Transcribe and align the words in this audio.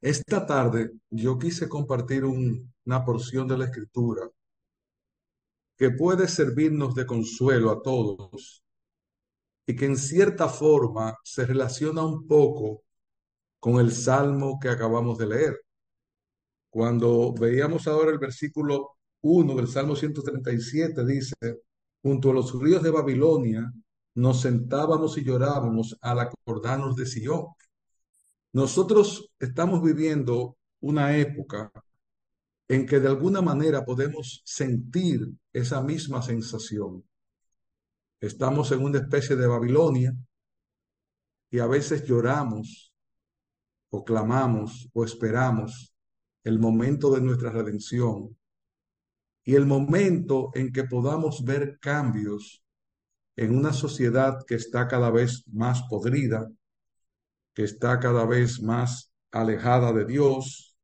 Esta 0.00 0.44
tarde 0.44 0.90
yo 1.08 1.38
quise 1.38 1.68
compartir 1.68 2.24
un- 2.24 2.72
una 2.84 3.04
porción 3.04 3.46
de 3.46 3.58
la 3.58 3.66
escritura 3.66 4.28
que 5.78 5.90
puede 5.90 6.28
servirnos 6.28 6.94
de 6.94 7.06
consuelo 7.06 7.70
a 7.70 7.80
todos 7.82 8.62
y 9.66 9.76
que 9.76 9.84
en 9.86 9.96
cierta 9.96 10.48
forma 10.48 11.16
se 11.22 11.46
relaciona 11.46 12.04
un 12.04 12.26
poco 12.26 12.82
con 13.60 13.80
el 13.80 13.92
salmo 13.92 14.58
que 14.60 14.68
acabamos 14.70 15.18
de 15.18 15.26
leer. 15.26 15.60
Cuando 16.70 17.32
veíamos 17.32 17.86
ahora 17.86 18.10
el 18.10 18.18
versículo 18.18 18.90
uno 19.22 19.54
del 19.54 19.68
Salmo 19.68 19.96
137 19.96 21.04
dice, 21.04 21.34
junto 22.02 22.30
a 22.30 22.34
los 22.34 22.58
ríos 22.60 22.82
de 22.82 22.90
Babilonia 22.90 23.72
nos 24.14 24.40
sentábamos 24.42 25.16
y 25.18 25.24
llorábamos 25.24 25.96
al 26.00 26.20
acordarnos 26.20 26.96
de 26.96 27.06
Sion. 27.06 27.46
Nosotros 28.52 29.30
estamos 29.38 29.82
viviendo 29.82 30.56
una 30.80 31.16
época 31.16 31.70
en 32.68 32.86
que 32.86 33.00
de 33.00 33.08
alguna 33.08 33.40
manera 33.40 33.84
podemos 33.84 34.42
sentir 34.44 35.28
esa 35.52 35.82
misma 35.82 36.22
sensación. 36.22 37.04
Estamos 38.20 38.72
en 38.72 38.82
una 38.82 38.98
especie 38.98 39.36
de 39.36 39.46
Babilonia 39.46 40.14
y 41.50 41.58
a 41.58 41.66
veces 41.66 42.04
lloramos 42.04 42.92
o 43.90 44.04
clamamos 44.04 44.88
o 44.92 45.04
esperamos 45.04 45.94
el 46.44 46.58
momento 46.58 47.10
de 47.14 47.20
nuestra 47.20 47.50
redención 47.50 48.36
y 49.44 49.54
el 49.54 49.66
momento 49.66 50.50
en 50.54 50.72
que 50.72 50.84
podamos 50.84 51.42
ver 51.44 51.78
cambios 51.80 52.62
en 53.36 53.56
una 53.56 53.72
sociedad 53.72 54.44
que 54.46 54.56
está 54.56 54.88
cada 54.88 55.10
vez 55.10 55.44
más 55.46 55.82
podrida, 55.88 56.50
que 57.58 57.64
está 57.64 57.98
cada 57.98 58.24
vez 58.24 58.62
más 58.62 59.12
alejada 59.32 59.92
de 59.92 60.04
Dios, 60.04 60.76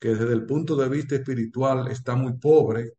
que 0.00 0.14
desde 0.14 0.32
el 0.32 0.46
punto 0.46 0.74
de 0.74 0.88
vista 0.88 1.16
espiritual 1.16 1.88
está 1.88 2.16
muy 2.16 2.32
pobre, 2.38 2.94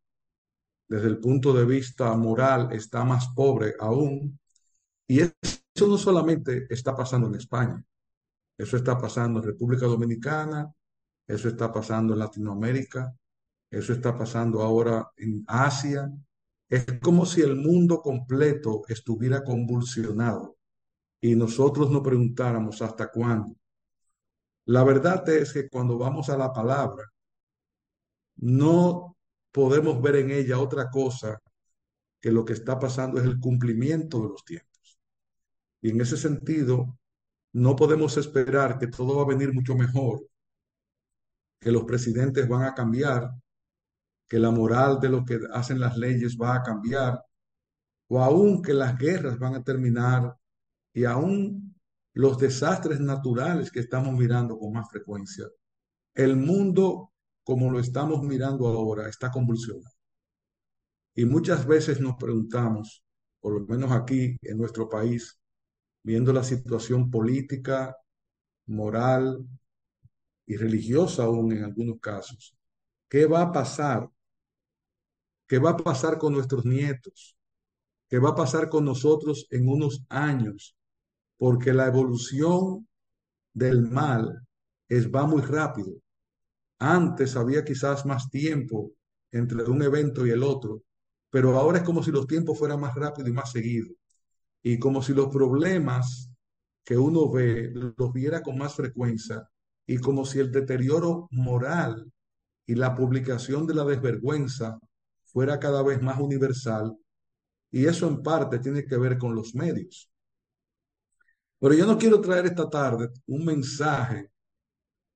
desde 0.88 1.08
el 1.08 1.18
punto 1.18 1.53
de 1.53 1.66
vista 1.66 2.16
moral 2.16 2.72
está 2.72 3.03
más 3.03 3.30
pobre 3.30 3.73
aún. 3.80 4.40
Y 5.08 5.22
eso 5.22 5.88
no 5.88 5.98
solamente 5.98 6.68
está 6.70 6.95
pasando 6.95 7.30
en 7.30 7.34
España, 7.34 7.84
eso 8.59 8.78
está 8.78 8.96
pasando 8.96 9.40
en 9.40 9.46
República 9.48 9.88
Dominicana, 9.88 10.72
eso 11.25 11.48
está 11.48 11.73
pasando 11.73 12.14
en 12.14 12.20
Latinoamérica, 12.20 13.12
eso 13.72 13.92
está 13.92 14.16
pasando 14.16 14.62
ahora 14.62 15.09
en 15.18 15.44
Asia. 15.48 16.12
Es 16.70 16.86
como 17.02 17.25
si 17.25 17.42
el 17.42 17.56
mundo 17.56 18.03
completo 18.03 18.84
estuviera 18.88 19.44
convulsionado 19.44 20.58
y 21.24 21.38
nosotros 21.38 21.90
nos 21.90 22.02
preguntáramos 22.02 22.82
hasta 22.82 23.10
cuándo. 23.10 23.56
La 24.66 24.84
verdad 24.84 25.28
es 25.30 25.54
que 25.54 25.70
cuando 25.70 25.98
vamos 25.98 26.30
a 26.30 26.38
la 26.38 26.52
palabra, 26.52 27.10
no 28.36 29.16
podemos 29.50 30.02
ver 30.02 30.18
en 30.18 30.32
ella 30.32 30.60
otra 30.60 30.90
cosa 30.90 31.42
que 32.20 32.30
lo 32.30 32.44
que 32.44 32.52
está 32.52 32.78
pasando 32.78 33.22
es 33.22 33.26
el 33.26 33.40
cumplimiento 33.40 34.22
de 34.22 34.28
los 34.28 34.44
tiempos. 34.44 35.00
Y 35.80 35.92
en 35.92 36.02
ese 36.02 36.18
sentido, 36.18 37.00
no 37.54 37.74
podemos 37.78 38.18
esperar 38.18 38.78
que 38.78 38.88
todo 38.88 39.16
va 39.16 39.24
a 39.24 39.34
venir 39.34 39.54
mucho 39.54 39.76
mejor, 39.76 40.28
que 41.58 41.72
los 41.72 41.86
presidentes 41.86 42.50
van 42.50 42.64
a 42.64 42.74
cambiar, 42.74 43.32
que 44.28 44.40
la 44.40 44.52
moral 44.52 45.00
de 45.00 45.08
lo 45.08 45.24
que 45.24 45.40
hacen 45.54 45.80
las 45.80 45.96
leyes 45.96 46.38
va 46.38 46.56
a 46.56 46.64
cambiar, 46.64 47.24
o 48.10 48.22
aún 48.22 48.62
que 48.62 48.74
las 48.74 48.98
guerras 48.98 49.40
van 49.40 49.56
a 49.56 49.64
terminar 49.64 50.36
y 50.94 51.06
aún 51.06 51.76
los 52.14 52.38
desastres 52.38 53.00
naturales 53.00 53.72
que 53.72 53.80
estamos 53.80 54.14
mirando 54.14 54.58
con 54.58 54.74
más 54.74 54.90
frecuencia. 54.90 55.46
El 56.14 56.36
mundo, 56.36 57.12
como 57.44 57.72
lo 57.72 57.80
estamos 57.80 58.22
mirando 58.24 58.68
ahora, 58.68 59.10
está 59.10 59.32
convulsionado. 59.32 59.96
Y 61.16 61.26
muchas 61.26 61.66
veces 61.66 62.00
nos 62.00 62.16
preguntamos, 62.16 63.03
por 63.40 63.59
lo 63.59 63.66
menos 63.66 63.92
aquí 63.92 64.38
en 64.42 64.58
nuestro 64.58 64.90
país, 64.90 65.40
viendo 66.03 66.34
la 66.34 66.44
situación 66.44 67.09
política, 67.09 67.96
moral 68.68 69.46
y 70.46 70.56
religiosa 70.58 71.24
aún 71.24 71.52
en 71.53 71.64
algunos 71.64 72.00
casos, 72.00 72.56
¿qué 73.09 73.26
va 73.26 73.42
a 73.42 73.52
pasar? 73.52 74.09
¿Qué 75.48 75.59
va 75.59 75.72
a 75.72 75.78
pasar 75.78 76.18
con 76.18 76.34
nuestros 76.34 76.66
nietos? 76.66 77.38
¿Qué 78.08 78.20
va 78.20 78.30
a 78.30 78.36
pasar 78.36 78.70
con 78.70 78.86
nosotros 78.86 79.48
en 79.50 79.68
unos 79.68 80.03
años? 80.09 80.76
Porque 81.38 81.74
la 81.74 81.88
evolución 81.88 82.88
del 83.54 83.84
mal 83.84 84.46
es, 84.88 85.12
va 85.12 85.26
muy 85.26 85.42
rápido. 85.42 85.94
Antes 86.80 87.36
había 87.36 87.64
quizás 87.64 88.06
más 88.06 88.30
tiempo 88.30 88.92
entre 89.32 89.64
un 89.64 89.82
evento 89.82 90.26
y 90.26 90.32
el 90.32 90.44
otro, 90.44 90.84
pero 91.30 91.58
ahora 91.58 91.80
es 91.80 91.84
como 91.84 92.04
si 92.04 92.12
los 92.12 92.28
tiempos 92.28 92.60
fueran 92.60 92.80
más 92.80 92.94
rápidos 92.96 93.30
y 93.30 93.34
más 93.34 93.52
seguidos. 93.52 93.96
Y 94.62 94.80
como 94.80 95.02
si 95.02 95.14
los 95.14 95.28
problemas 95.28 96.30
que 96.84 96.98
uno 96.98 97.32
ve 97.32 97.72
los 97.74 98.14
viera 98.14 98.42
con 98.42 98.58
más 98.58 98.76
frecuencia 98.76 99.48
y 99.86 99.98
como 99.98 100.26
si 100.26 100.40
el 100.40 100.52
deterioro 100.52 101.28
moral 101.32 102.12
y 102.66 102.76
la 102.76 102.96
publicación 102.96 103.66
de 103.66 103.74
la 103.74 103.84
desvergüenza 103.84 104.80
fuera 105.24 105.60
cada 105.60 105.82
vez 105.84 106.02
más 106.02 106.20
universal. 106.20 106.96
Y 107.72 107.86
eso 107.86 108.08
en 108.08 108.22
parte 108.22 108.60
tiene 108.60 108.86
que 108.86 108.98
ver 108.98 109.18
con 109.18 109.36
los 109.36 109.56
medios. 109.56 110.12
Pero 111.63 111.75
yo 111.75 111.85
no 111.85 111.97
quiero 111.97 112.19
traer 112.19 112.47
esta 112.47 112.69
tarde 112.69 113.09
un 113.25 113.46
mensaje 113.46 114.29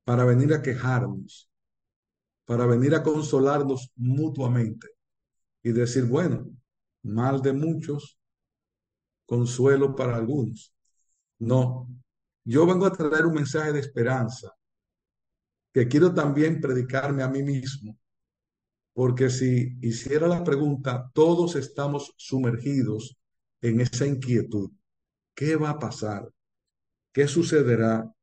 para 0.06 0.24
venir 0.24 0.54
a 0.54 0.62
quejarnos, 0.62 1.52
para 2.46 2.66
venir 2.66 2.96
a 2.96 3.04
consolarnos 3.04 3.92
mutuamente 3.98 4.88
y 5.62 5.74
decir, 5.74 6.06
bueno, 6.06 6.50
mal 7.04 7.42
de 7.42 7.52
muchos, 7.52 8.18
consuelo 9.26 9.94
para 9.94 10.16
algunos. 10.16 10.74
No, 11.40 11.90
yo 12.46 12.66
vengo 12.66 12.86
a 12.86 12.94
traer 12.94 13.26
un 13.26 13.34
mensaje 13.34 13.74
de 13.74 13.82
esperanza 13.82 14.50
que 15.74 15.90
quiero 15.90 16.14
también 16.14 16.62
predicarme 16.62 17.24
a 17.24 17.28
mí 17.28 17.44
mismo, 17.44 18.00
porque 18.94 19.30
si 19.30 19.78
hiciera 19.82 20.30
la 20.30 20.46
pregunta, 20.46 21.12
todos 21.14 21.58
estamos 21.58 22.14
sumergidos 22.16 23.18
en 23.60 23.82
esa 23.82 24.08
inquietud. 24.08 24.72
¿Qué 25.36 25.58
va 25.58 25.72
a 25.72 25.80
pasar? 25.80 26.32
¿Qué 27.18 27.28
sucederá? 27.28 28.14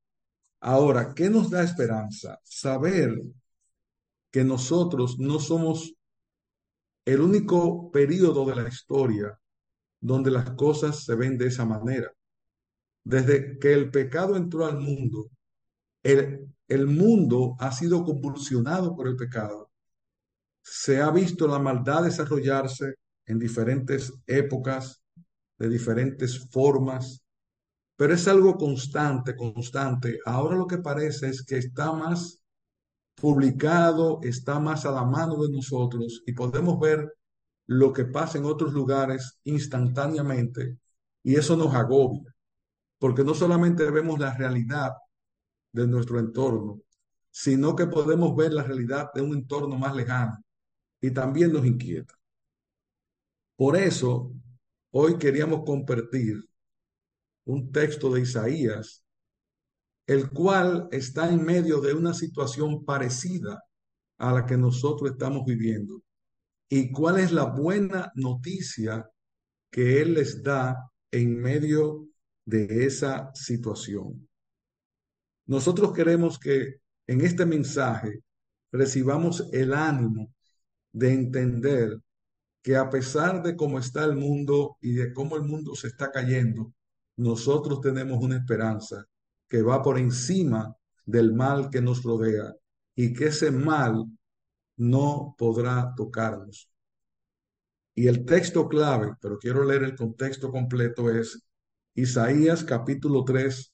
Ahora, 0.60 1.14
¿qué 1.16 1.28
nos 1.28 1.50
da 1.50 1.64
esperanza? 1.64 2.38
Saber 2.44 3.20
que 4.30 4.44
nosotros 4.44 5.18
no 5.18 5.40
somos 5.40 5.96
el 7.04 7.20
único 7.20 7.90
periodo 7.90 8.46
de 8.46 8.54
la 8.54 8.68
historia 8.68 9.36
donde 10.00 10.30
las 10.30 10.48
cosas 10.52 11.04
se 11.04 11.16
ven 11.16 11.36
de 11.36 11.48
esa 11.48 11.64
manera. 11.64 12.14
Desde 13.02 13.58
que 13.58 13.72
el 13.72 13.90
pecado 13.90 14.36
entró 14.36 14.64
al 14.64 14.78
mundo, 14.78 15.28
el, 16.04 16.46
el 16.68 16.86
mundo 16.86 17.56
ha 17.58 17.72
sido 17.72 18.04
convulsionado 18.04 18.94
por 18.94 19.08
el 19.08 19.16
pecado. 19.16 19.72
Se 20.62 21.00
ha 21.00 21.10
visto 21.10 21.48
la 21.48 21.58
maldad 21.58 22.04
desarrollarse 22.04 22.94
en 23.26 23.40
diferentes 23.40 24.12
épocas, 24.28 25.02
de 25.58 25.68
diferentes 25.68 26.48
formas, 26.48 27.23
pero 27.96 28.14
es 28.14 28.26
algo 28.28 28.56
constante, 28.56 29.36
constante. 29.36 30.18
Ahora 30.24 30.56
lo 30.56 30.66
que 30.66 30.78
parece 30.78 31.28
es 31.28 31.44
que 31.44 31.58
está 31.58 31.92
más 31.92 32.42
publicado, 33.14 34.20
está 34.22 34.58
más 34.58 34.84
a 34.86 34.90
la 34.92 35.04
mano 35.04 35.36
de 35.42 35.50
nosotros 35.50 36.22
y 36.26 36.32
podemos 36.32 36.78
ver 36.80 37.12
lo 37.66 37.92
que 37.92 38.04
pasa 38.04 38.38
en 38.38 38.44
otros 38.44 38.72
lugares 38.72 39.38
instantáneamente 39.44 40.78
y 41.22 41.36
eso 41.36 41.56
nos 41.56 41.74
agobia, 41.74 42.34
porque 42.98 43.24
no 43.24 43.34
solamente 43.34 43.90
vemos 43.90 44.18
la 44.18 44.34
realidad 44.36 44.92
de 45.72 45.86
nuestro 45.86 46.18
entorno, 46.18 46.80
sino 47.30 47.74
que 47.74 47.86
podemos 47.86 48.36
ver 48.36 48.52
la 48.52 48.62
realidad 48.62 49.10
de 49.14 49.22
un 49.22 49.34
entorno 49.34 49.76
más 49.78 49.94
lejano 49.94 50.38
y 51.00 51.10
también 51.10 51.52
nos 51.52 51.64
inquieta. 51.64 52.14
Por 53.56 53.76
eso, 53.76 54.32
hoy 54.90 55.16
queríamos 55.18 55.62
compartir 55.64 56.44
un 57.44 57.70
texto 57.72 58.12
de 58.12 58.22
Isaías, 58.22 59.04
el 60.06 60.30
cual 60.30 60.88
está 60.92 61.30
en 61.30 61.44
medio 61.44 61.80
de 61.80 61.94
una 61.94 62.14
situación 62.14 62.84
parecida 62.84 63.62
a 64.18 64.32
la 64.32 64.46
que 64.46 64.56
nosotros 64.56 65.10
estamos 65.10 65.44
viviendo. 65.44 66.02
¿Y 66.68 66.92
cuál 66.92 67.18
es 67.18 67.32
la 67.32 67.44
buena 67.44 68.12
noticia 68.14 69.08
que 69.70 70.00
Él 70.00 70.14
les 70.14 70.42
da 70.42 70.90
en 71.10 71.40
medio 71.40 72.08
de 72.44 72.84
esa 72.84 73.30
situación? 73.34 74.28
Nosotros 75.46 75.92
queremos 75.92 76.38
que 76.38 76.76
en 77.06 77.20
este 77.20 77.44
mensaje 77.44 78.20
recibamos 78.72 79.48
el 79.52 79.74
ánimo 79.74 80.32
de 80.92 81.12
entender 81.12 81.98
que 82.62 82.76
a 82.76 82.88
pesar 82.88 83.42
de 83.42 83.56
cómo 83.56 83.78
está 83.78 84.04
el 84.04 84.16
mundo 84.16 84.78
y 84.80 84.94
de 84.94 85.12
cómo 85.12 85.36
el 85.36 85.42
mundo 85.42 85.74
se 85.74 85.88
está 85.88 86.10
cayendo, 86.10 86.72
nosotros 87.16 87.80
tenemos 87.80 88.22
una 88.22 88.36
esperanza 88.36 89.06
que 89.48 89.62
va 89.62 89.82
por 89.82 89.98
encima 89.98 90.74
del 91.04 91.32
mal 91.32 91.70
que 91.70 91.80
nos 91.80 92.02
rodea 92.02 92.54
y 92.94 93.12
que 93.12 93.26
ese 93.26 93.50
mal 93.50 94.04
no 94.76 95.34
podrá 95.38 95.92
tocarnos. 95.96 96.70
Y 97.94 98.08
el 98.08 98.24
texto 98.24 98.68
clave, 98.68 99.12
pero 99.20 99.38
quiero 99.38 99.64
leer 99.64 99.84
el 99.84 99.94
contexto 99.94 100.50
completo, 100.50 101.10
es 101.10 101.46
Isaías 101.94 102.64
capítulo 102.64 103.24
3, 103.24 103.72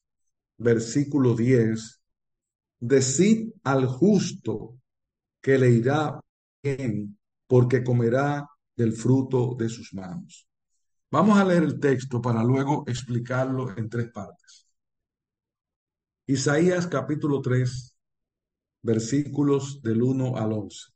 versículo 0.59 1.35
10. 1.35 2.03
Decid 2.81 3.53
al 3.63 3.87
justo 3.87 4.79
que 5.41 5.59
le 5.59 5.71
irá 5.71 6.21
bien, 6.63 7.19
porque 7.47 7.83
comerá 7.83 8.47
del 8.77 8.93
fruto 8.93 9.55
de 9.59 9.69
sus 9.71 9.95
manos. 9.95 10.50
Vamos 11.13 11.39
a 11.39 11.45
leer 11.45 11.65
el 11.65 11.81
texto 11.81 12.23
para 12.23 12.45
luego 12.45 12.85
explicarlo 12.87 13.77
en 13.77 13.89
tres 13.89 14.13
partes. 14.13 14.69
Isaías 16.27 16.87
capítulo 16.87 17.41
3, 17.41 17.97
versículos 18.83 19.83
del 19.83 20.03
1 20.03 20.37
al 20.37 20.53
11. 20.53 20.93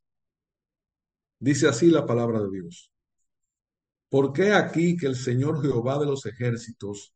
Dice 1.40 1.66
así 1.66 1.90
la 1.90 2.06
palabra 2.06 2.40
de 2.40 2.48
Dios. 2.48 2.92
¿Por 4.08 4.32
qué 4.32 4.52
aquí 4.52 4.96
que 4.96 5.06
el 5.06 5.16
Señor 5.16 5.60
Jehová 5.60 5.98
de 5.98 6.06
los 6.06 6.24
ejércitos 6.26 7.12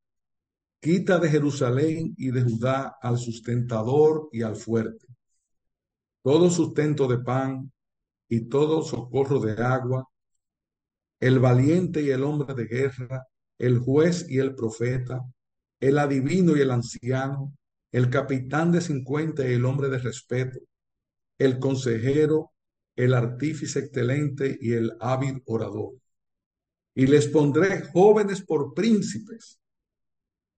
quita 0.80 1.20
de 1.20 1.30
Jerusalén 1.30 2.14
y 2.16 2.32
de 2.32 2.42
Judá 2.42 2.96
al 3.00 3.16
sustentador 3.18 4.28
y 4.32 4.42
al 4.42 4.56
fuerte? 4.56 5.06
Todo 6.20 6.50
sustento 6.50 7.06
de 7.06 7.18
pan 7.18 7.72
y 8.28 8.48
todo 8.48 8.82
socorro 8.82 9.38
de 9.38 9.62
agua, 9.62 10.08
el 11.20 11.38
valiente 11.38 12.02
y 12.02 12.10
el 12.10 12.22
hombre 12.22 12.54
de 12.54 12.66
guerra, 12.66 13.26
el 13.58 13.78
juez 13.78 14.26
y 14.28 14.38
el 14.38 14.54
profeta, 14.54 15.20
el 15.80 15.98
adivino 15.98 16.56
y 16.56 16.60
el 16.60 16.70
anciano, 16.70 17.54
el 17.92 18.10
capitán 18.10 18.72
de 18.72 18.80
cincuenta 18.80 19.48
y 19.48 19.54
el 19.54 19.64
hombre 19.64 19.88
de 19.88 19.98
respeto, 19.98 20.58
el 21.38 21.58
consejero, 21.58 22.52
el 22.96 23.14
artífice 23.14 23.80
excelente 23.80 24.58
y 24.60 24.72
el 24.72 24.92
hábil 25.00 25.42
orador. 25.46 25.94
Y 26.94 27.06
les 27.06 27.28
pondré 27.28 27.82
jóvenes 27.92 28.42
por 28.44 28.74
príncipes. 28.74 29.60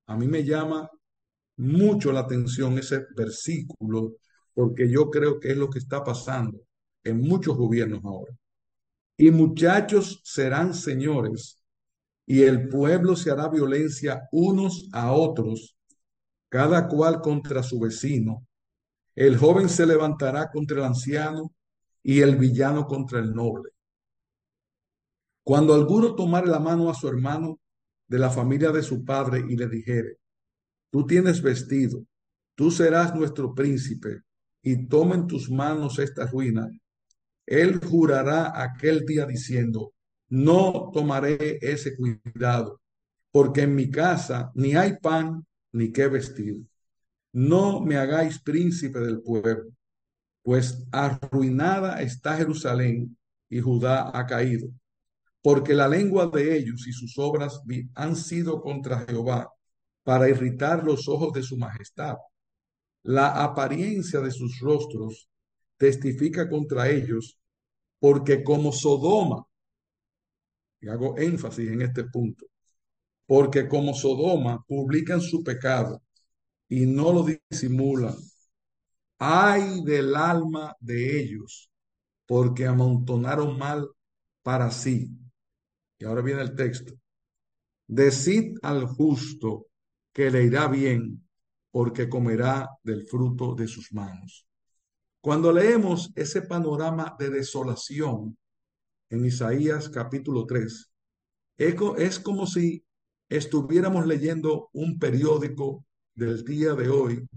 A 0.07 0.17
mí 0.17 0.27
me 0.27 0.45
llama 0.45 0.91
mucho 1.57 2.13
la 2.13 2.21
atención 2.21 2.79
ese 2.79 3.07
versículo 3.15 4.15
porque 4.55 4.91
yo 4.91 5.11
creo 5.11 5.39
que 5.39 5.51
es 5.51 5.57
lo 5.57 5.69
que 5.69 5.79
está 5.79 6.03
pasando 6.03 6.59
en 7.05 7.21
muchos 7.21 7.57
gobiernos 7.57 8.01
ahora. 8.05 8.35
Y 9.21 9.31
muchachos 9.31 10.23
serán 10.25 10.73
señores 10.73 11.63
y 12.25 12.45
el 12.45 12.71
pueblo 12.71 13.17
se 13.17 13.31
hará 13.31 13.51
violencia 13.51 14.27
unos 14.33 14.89
a 14.95 15.13
otros 15.13 15.77
cada 16.49 16.89
cual 16.89 17.21
contra 17.21 17.63
su 17.63 17.79
vecino. 17.79 18.47
El 19.15 19.37
joven 19.37 19.69
se 19.69 19.85
levantará 19.85 20.51
contra 20.51 20.79
el 20.79 20.85
anciano 20.85 21.53
y 22.03 22.21
el 22.21 22.37
villano 22.37 22.87
contra 22.87 23.19
el 23.19 23.35
noble. 23.35 23.73
Cuando 25.45 25.75
alguno 25.75 26.15
tomare 26.15 26.47
la 26.47 26.59
mano 26.59 26.89
a 26.89 26.95
su 26.95 27.07
hermano 27.07 27.61
de 28.09 28.19
la 28.19 28.31
familia 28.31 28.73
de 28.73 28.83
su 28.83 29.05
padre 29.05 29.45
y 29.47 29.55
le 29.55 29.69
dijere, 29.69 30.17
tú 30.91 31.07
tienes 31.07 31.43
vestido, 31.43 32.07
tú 32.55 32.71
serás 32.71 33.15
nuestro 33.15 33.55
príncipe, 33.55 34.23
y 34.63 34.89
toma 34.89 35.15
en 35.17 35.27
tus 35.27 35.51
manos 35.51 35.99
esta 35.99 36.25
ruina, 36.25 36.71
él 37.51 37.81
jurará 37.81 38.63
aquel 38.63 39.05
día 39.05 39.27
diciendo, 39.27 39.93
no 40.29 40.91
tomaré 40.95 41.59
ese 41.61 41.97
cuidado, 41.97 42.81
porque 43.33 43.63
en 43.63 43.75
mi 43.75 43.91
casa 43.91 44.53
ni 44.55 44.77
hay 44.77 44.99
pan 44.99 45.45
ni 45.73 45.91
qué 45.91 46.07
vestir. 46.07 46.65
No 47.33 47.81
me 47.81 47.97
hagáis 47.97 48.41
príncipe 48.41 49.01
del 49.01 49.21
pueblo, 49.21 49.73
pues 50.43 50.87
arruinada 50.93 52.01
está 52.01 52.37
Jerusalén 52.37 53.19
y 53.49 53.59
Judá 53.59 54.17
ha 54.17 54.27
caído, 54.27 54.69
porque 55.43 55.75
la 55.75 55.89
lengua 55.89 56.29
de 56.29 56.57
ellos 56.57 56.87
y 56.87 56.93
sus 56.93 57.19
obras 57.19 57.61
han 57.97 58.15
sido 58.15 58.63
contra 58.63 59.01
Jehová 59.01 59.53
para 60.05 60.29
irritar 60.29 60.85
los 60.85 61.09
ojos 61.09 61.33
de 61.33 61.43
su 61.43 61.57
majestad. 61.57 62.15
La 63.03 63.43
apariencia 63.43 64.21
de 64.21 64.31
sus 64.31 64.61
rostros 64.61 65.29
testifica 65.77 66.49
contra 66.49 66.89
ellos, 66.89 67.40
porque 68.01 68.43
como 68.43 68.73
Sodoma, 68.73 69.45
y 70.81 70.89
hago 70.89 71.17
énfasis 71.19 71.69
en 71.71 71.83
este 71.83 72.05
punto, 72.05 72.47
porque 73.27 73.69
como 73.69 73.95
Sodoma 73.95 74.65
publican 74.67 75.21
su 75.21 75.45
pecado 75.45 76.03
y 76.69 76.87
no 76.87 77.13
lo 77.13 77.27
disimulan. 77.51 78.17
Ay 79.19 79.83
del 79.85 80.17
alma 80.17 80.75
de 80.81 81.21
ellos, 81.21 81.71
porque 82.27 82.67
amontonaron 82.67 83.59
mal 83.59 83.87
para 84.43 84.71
sí. 84.71 85.11
Y 85.99 86.05
ahora 86.07 86.23
viene 86.23 86.43
el 86.43 86.57
texto. 86.57 86.95
Decid 87.87 88.57
al 88.63 88.87
justo 88.87 89.67
que 90.13 90.31
le 90.31 90.45
irá 90.45 90.69
bien, 90.69 91.29
porque 91.71 92.09
comerá 92.09 92.69
del 92.83 93.07
fruto 93.07 93.55
de 93.55 93.69
sus 93.69 93.93
manos. 93.93 94.47
Cuando 95.21 95.53
leemos 95.53 96.11
ese 96.15 96.41
panorama 96.43 97.15
de 97.19 97.29
desolación 97.29 98.39
en 99.11 99.25
Isaías 99.27 99.91
capítulo 99.91 100.47
3, 100.47 100.91
es 101.59 102.19
como 102.19 102.47
si 102.47 102.83
estuviéramos 103.29 104.07
leyendo 104.07 104.71
un 104.73 104.99
periódico 104.99 105.85
del 106.15 106.43
día 106.43 106.73
de 106.73 106.89
hoy 106.89 107.29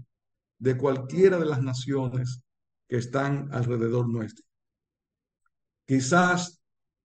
de 0.58 0.78
cualquiera 0.78 1.38
de 1.38 1.44
las 1.44 1.62
naciones 1.62 2.40
que 2.88 2.96
están 2.96 3.52
alrededor 3.52 4.08
nuestro. 4.08 4.46
Quizás 5.86 6.62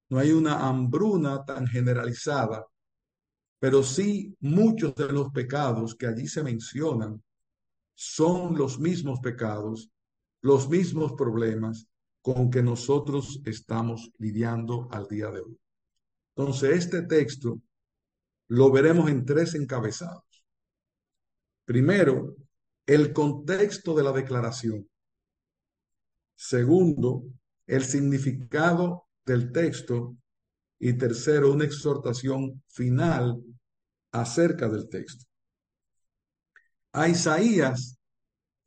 no 0.08 0.18
hay 0.18 0.32
una 0.32 0.66
hambruna 0.66 1.44
tan 1.44 1.68
generalizada, 1.68 2.66
pero 3.60 3.84
sí 3.84 4.34
muchos 4.40 4.96
de 4.96 5.12
los 5.12 5.30
pecados 5.32 5.94
que 5.94 6.08
allí 6.08 6.26
se 6.26 6.42
mencionan 6.42 7.22
son 7.96 8.58
los 8.58 8.80
mismos 8.80 9.20
pecados, 9.20 9.92
los 10.42 10.70
mismos 10.70 11.14
problemas 11.14 11.88
con 12.22 12.50
que 12.50 12.62
nosotros 12.62 13.42
estamos 13.46 14.12
lidiando 14.18 14.88
al 14.92 15.08
día 15.08 15.32
de 15.32 15.42
hoy. 15.42 15.60
Entonces, 16.36 16.78
este 16.78 17.02
texto 17.04 17.62
lo 18.48 18.72
veremos 18.72 19.10
en 19.10 19.26
tres 19.26 19.56
encabezados. 19.56 20.24
Primero, 21.66 22.36
el 22.86 23.14
contexto 23.14 23.94
de 23.94 24.04
la 24.04 24.12
declaración. 24.12 24.90
Segundo, 26.36 27.24
el 27.68 27.84
significado 27.84 29.08
del 29.26 29.52
texto. 29.52 30.16
Y 30.80 30.94
tercero, 30.94 31.52
una 31.52 31.66
exhortación 31.66 32.64
final 32.70 33.44
acerca 34.12 34.70
del 34.70 34.88
texto. 34.88 35.26
A 36.94 37.10
Isaías 37.10 37.99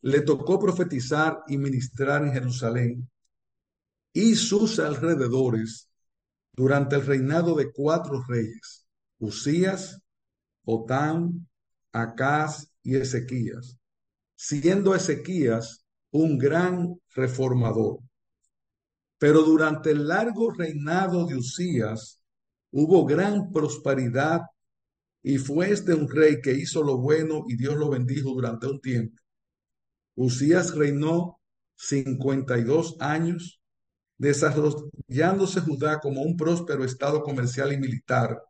le 0.02 0.20
tocó 0.20 0.58
profetizar 0.58 1.42
y 1.46 1.56
ministrar 1.56 2.24
en 2.24 2.32
Jerusalén 2.32 3.10
y 4.12 4.34
sus 4.34 4.78
alrededores 4.78 5.88
durante 6.52 6.96
el 6.96 7.06
reinado 7.06 7.54
de 7.54 7.72
cuatro 7.72 8.22
reyes 8.28 8.86
Usías, 9.18 10.02
Otán, 10.64 11.48
Acaz 11.92 12.72
y 12.82 12.96
Ezequías, 12.96 13.78
siendo 14.34 14.94
Ezequías 14.94 15.84
un 16.10 16.36
gran 16.36 17.00
reformador. 17.14 18.00
Pero 19.18 19.42
durante 19.42 19.92
el 19.92 20.08
largo 20.08 20.50
reinado 20.50 21.26
de 21.26 21.36
Usías 21.36 22.20
hubo 22.72 23.06
gran 23.06 23.52
prosperidad 23.52 24.40
y 25.22 25.38
fue 25.38 25.70
este 25.70 25.94
un 25.94 26.10
rey 26.10 26.40
que 26.40 26.52
hizo 26.52 26.82
lo 26.82 26.98
bueno 26.98 27.44
y 27.46 27.56
Dios 27.56 27.76
lo 27.76 27.88
bendijo 27.88 28.30
durante 28.30 28.66
un 28.66 28.80
tiempo. 28.80 29.21
Usías 30.14 30.74
reinó 30.74 31.40
52 31.76 32.96
años, 33.00 33.60
desarrollándose 34.18 35.60
Judá 35.60 36.00
como 36.00 36.22
un 36.22 36.36
próspero 36.36 36.84
estado 36.84 37.22
comercial 37.22 37.72
y 37.72 37.78
militar 37.78 38.40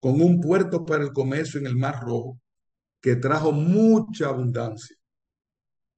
con 0.00 0.20
un 0.20 0.40
puerto 0.40 0.84
para 0.84 1.02
el 1.02 1.12
comercio 1.12 1.58
en 1.58 1.66
el 1.66 1.76
Mar 1.76 2.00
Rojo 2.02 2.40
que 3.00 3.16
trajo 3.16 3.52
mucha 3.52 4.28
abundancia, 4.28 4.96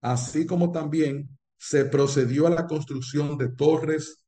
así 0.01 0.47
como 0.47 0.71
también 0.71 1.39
se 1.59 1.85
procedió 1.85 2.47
a 2.47 2.51
la 2.51 2.67
construcción 2.67 3.37
de 3.37 3.51
torres, 3.51 4.25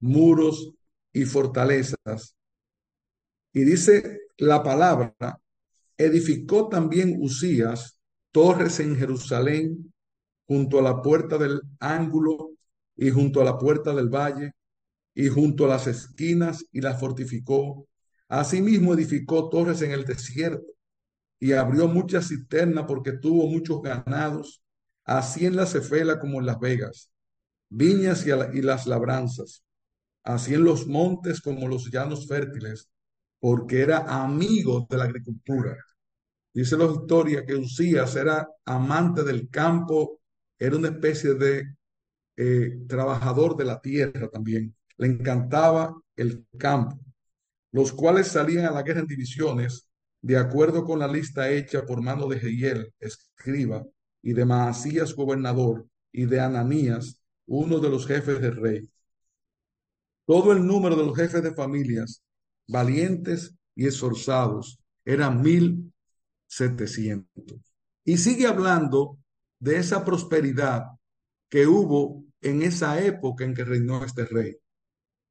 muros 0.00 0.72
y 1.12 1.24
fortalezas. 1.24 2.36
Y 3.52 3.64
dice 3.64 4.20
la 4.38 4.62
palabra, 4.62 5.40
edificó 5.96 6.68
también 6.68 7.16
Usías 7.18 7.98
torres 8.30 8.80
en 8.80 8.96
Jerusalén 8.96 9.92
junto 10.46 10.78
a 10.78 10.82
la 10.82 11.02
puerta 11.02 11.38
del 11.38 11.60
ángulo 11.80 12.52
y 12.96 13.10
junto 13.10 13.40
a 13.40 13.44
la 13.44 13.58
puerta 13.58 13.94
del 13.94 14.08
valle 14.08 14.52
y 15.14 15.28
junto 15.28 15.64
a 15.64 15.68
las 15.68 15.86
esquinas 15.86 16.64
y 16.72 16.80
las 16.80 17.00
fortificó 17.00 17.86
Asimismo 18.28 18.94
edificó 18.94 19.48
torres 19.48 19.82
en 19.82 19.92
el 19.92 20.04
desierto 20.04 20.72
y 21.38 21.52
abrió 21.52 21.86
muchas 21.86 22.28
cisternas 22.28 22.84
porque 22.86 23.12
tuvo 23.12 23.46
muchos 23.48 23.82
ganados 23.82 24.62
así 25.04 25.46
en 25.46 25.54
la 25.54 25.66
cefela 25.66 26.18
como 26.18 26.40
en 26.40 26.46
las 26.46 26.58
vegas, 26.58 27.10
viñas 27.68 28.26
y, 28.26 28.62
las 28.62 28.86
labranzas, 28.86 29.62
así 30.24 30.54
en 30.54 30.64
los 30.64 30.88
montes 30.88 31.40
como 31.40 31.68
los 31.68 31.90
llanos 31.92 32.26
fértiles, 32.26 32.88
porque 33.38 33.80
era 33.82 34.22
amigo 34.22 34.86
de 34.90 34.96
la 34.96 35.04
agricultura. 35.04 35.76
Dice 36.52 36.76
la 36.76 36.86
historia 36.86 37.44
que 37.44 37.54
Usías 37.54 38.16
era 38.16 38.48
amante 38.64 39.22
del 39.22 39.48
campo, 39.48 40.20
era 40.58 40.76
una 40.76 40.88
especie 40.88 41.34
de 41.34 41.74
eh, 42.36 42.78
trabajador 42.88 43.56
de 43.56 43.64
la 43.64 43.80
tierra 43.80 44.28
también. 44.28 44.74
Le 44.96 45.06
encantaba 45.08 45.94
el 46.16 46.46
campo, 46.58 46.98
los 47.72 47.92
cuales 47.92 48.28
salían 48.28 48.64
a 48.66 48.70
la 48.70 48.82
guerra 48.82 49.00
en 49.00 49.06
divisiones, 49.06 49.88
de 50.22 50.36
acuerdo 50.36 50.84
con 50.84 50.98
la 50.98 51.08
lista 51.08 51.50
hecha 51.50 51.84
por 51.84 52.02
mano 52.02 52.26
de 52.28 52.40
Jehiel, 52.40 52.92
escriba, 52.98 53.84
y 54.22 54.32
de 54.32 54.44
Maasías, 54.44 55.14
gobernador, 55.14 55.86
y 56.10 56.24
de 56.24 56.40
Ananías, 56.40 57.20
uno 57.46 57.78
de 57.78 57.90
los 57.90 58.06
jefes 58.06 58.40
del 58.40 58.56
rey. 58.56 58.90
Todo 60.26 60.52
el 60.52 60.66
número 60.66 60.96
de 60.96 61.04
los 61.06 61.16
jefes 61.16 61.42
de 61.42 61.54
familias, 61.54 62.22
valientes 62.66 63.54
y 63.74 63.86
esforzados, 63.86 64.80
era 65.04 65.30
mil 65.30 65.92
setecientos. 66.46 67.60
Y 68.04 68.16
sigue 68.18 68.46
hablando 68.46 69.18
de 69.58 69.78
esa 69.78 70.04
prosperidad 70.04 70.84
que 71.48 71.66
hubo 71.66 72.24
en 72.40 72.62
esa 72.62 73.00
época 73.00 73.44
en 73.44 73.54
que 73.54 73.64
reinó 73.64 74.04
este 74.04 74.24
rey. 74.24 74.56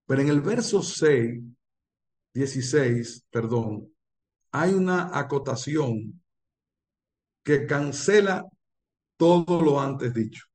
Pero 0.07 0.21
en 0.21 0.29
el 0.29 0.41
verso 0.41 0.81
6, 0.81 1.43
16, 2.33 3.27
perdón, 3.29 3.91
hay 4.51 4.73
una 4.73 5.17
acotación 5.17 6.21
que 7.43 7.65
cancela 7.65 8.45
todo 9.17 9.61
lo 9.61 9.79
antes 9.79 10.13
dicho. 10.13 10.45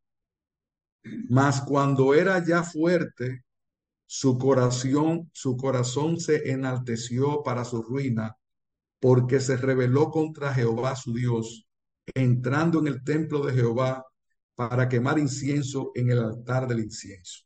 Mas 1.29 1.63
cuando 1.63 2.15
era 2.15 2.45
ya 2.45 2.63
fuerte, 2.63 3.45
su 4.07 4.39
corazón, 4.39 5.31
su 5.33 5.57
corazón 5.57 6.19
se 6.19 6.51
enalteció 6.51 7.43
para 7.43 7.65
su 7.65 7.81
ruina, 7.83 8.37
porque 8.99 9.41
se 9.41 9.57
rebeló 9.57 10.11
contra 10.11 10.53
Jehová 10.53 10.97
su 10.97 11.15
Dios, 11.15 11.67
entrando 12.15 12.81
en 12.81 12.87
el 12.87 13.03
templo 13.05 13.45
de 13.45 13.53
Jehová 13.53 14.05
para 14.55 14.89
quemar 14.89 15.19
incienso 15.19 15.93
en 15.95 16.11
el 16.11 16.19
altar 16.19 16.67
del 16.67 16.81
incienso. 16.81 17.45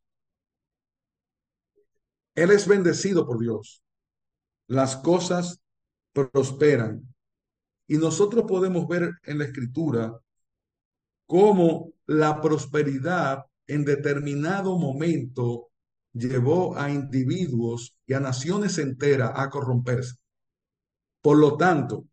Él 2.34 2.50
es 2.50 2.66
bendecido 2.66 3.26
por 3.26 3.38
Dios. 3.38 3.82
Las 4.66 4.96
cosas 4.96 5.60
prosperan. 6.12 7.14
Y 7.86 7.98
nosotros 7.98 8.44
podemos 8.48 8.88
ver 8.88 9.12
en 9.24 9.38
la 9.38 9.44
escritura 9.44 10.18
cómo 11.26 11.92
la 12.06 12.40
prosperidad 12.40 13.44
en 13.66 13.84
determinado 13.84 14.78
momento 14.78 15.68
llevó 16.12 16.76
a 16.76 16.90
individuos 16.90 17.96
y 18.06 18.14
a 18.14 18.20
naciones 18.20 18.78
enteras 18.78 19.32
a 19.34 19.50
corromperse. 19.50 20.16
Por 21.20 21.38
lo 21.38 21.56
tanto, 21.56 22.06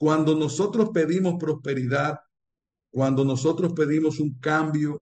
cuando 0.00 0.34
nosotros 0.34 0.88
pedimos 0.94 1.34
prosperidad, 1.38 2.20
cuando 2.90 3.22
nosotros 3.22 3.74
pedimos 3.74 4.18
un 4.18 4.38
cambio 4.38 4.98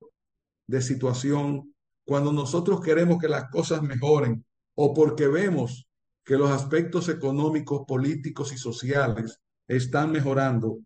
de 0.67 0.83
situación, 0.83 1.73
cuando 2.05 2.33
nosotros 2.33 2.81
queremos 2.81 3.19
que 3.21 3.29
las 3.29 3.49
cosas 3.49 3.81
mejoren 3.81 4.45
o 4.75 4.93
porque 4.93 5.29
vemos 5.29 5.87
que 6.25 6.37
los 6.37 6.51
aspectos 6.51 7.09
económicos, 7.09 7.83
políticos 7.87 8.53
y 8.53 8.59
sociales 8.59 9.39
están 9.69 10.11
mejorando, 10.11 10.81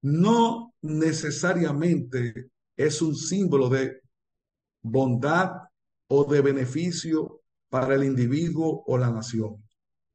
no 0.00 0.72
necesariamente 0.80 2.50
es 2.74 3.02
un 3.02 3.14
símbolo 3.14 3.68
de 3.68 4.00
bondad 4.82 5.50
o 6.08 6.24
de 6.24 6.40
beneficio 6.40 7.42
para 7.68 7.96
el 7.96 8.04
individuo 8.04 8.82
o 8.86 8.96
la 8.96 9.10
nación. 9.10 9.62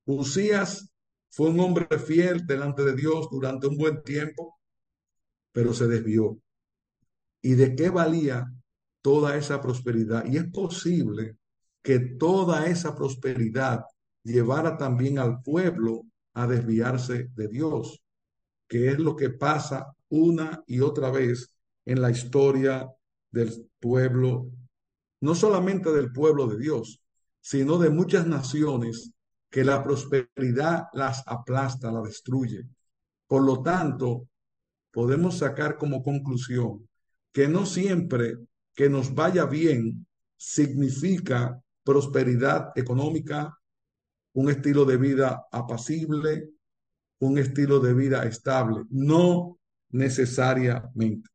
Usías 0.06 0.90
fue 1.34 1.50
un 1.50 1.60
hombre 1.62 1.88
fiel 1.98 2.46
delante 2.46 2.84
de 2.84 2.96
Dios 2.96 3.28
durante 3.32 3.66
un 3.66 3.76
buen 3.76 4.04
tiempo, 4.04 4.60
pero 5.52 5.74
se 5.74 5.88
desvió. 5.88 6.38
¿Y 7.42 7.56
de 7.56 7.76
qué 7.76 7.90
valía 7.90 8.54
toda 9.02 9.36
esa 9.36 9.60
prosperidad? 9.60 10.26
Y 10.28 10.38
es 10.38 10.46
posible 10.52 11.38
que 11.82 11.98
toda 12.00 12.68
esa 12.68 12.94
prosperidad 12.94 13.84
llevara 14.24 14.78
también 14.78 15.18
al 15.18 15.42
pueblo 15.42 16.04
a 16.36 16.46
desviarse 16.46 17.32
de 17.34 17.48
Dios, 17.48 18.04
que 18.68 18.90
es 18.90 19.00
lo 19.00 19.16
que 19.16 19.32
pasa 19.32 19.88
una 20.10 20.64
y 20.68 20.82
otra 20.82 21.10
vez 21.10 21.56
en 21.86 22.00
la 22.00 22.12
historia 22.12 22.88
del 23.32 23.72
pueblo, 23.80 24.52
no 25.20 25.34
solamente 25.34 25.92
del 25.92 26.12
pueblo 26.12 26.46
de 26.46 26.60
Dios, 26.60 27.02
sino 27.42 27.80
de 27.80 27.90
muchas 27.90 28.28
naciones 28.28 29.13
que 29.54 29.64
la 29.64 29.84
prosperidad 29.84 30.88
las 30.94 31.22
aplasta, 31.28 31.92
la 31.92 32.02
destruye. 32.02 32.66
Por 33.28 33.44
lo 33.44 33.62
tanto, 33.62 34.28
podemos 34.90 35.38
sacar 35.38 35.78
como 35.78 36.02
conclusión 36.02 36.90
que 37.32 37.48
no 37.48 37.68
siempre 37.68 38.40
que 38.74 38.90
nos 38.90 39.14
vaya 39.14 39.46
bien 39.46 40.08
significa 40.36 41.62
prosperidad 41.84 42.72
económica, 42.76 43.56
un 44.34 44.50
estilo 44.50 44.86
de 44.86 44.98
vida 44.98 45.46
apacible, 45.52 46.50
un 47.20 47.38
estilo 47.38 47.80
de 47.80 47.94
vida 47.94 48.24
estable. 48.24 48.86
No 48.90 49.60
necesariamente. 49.92 51.30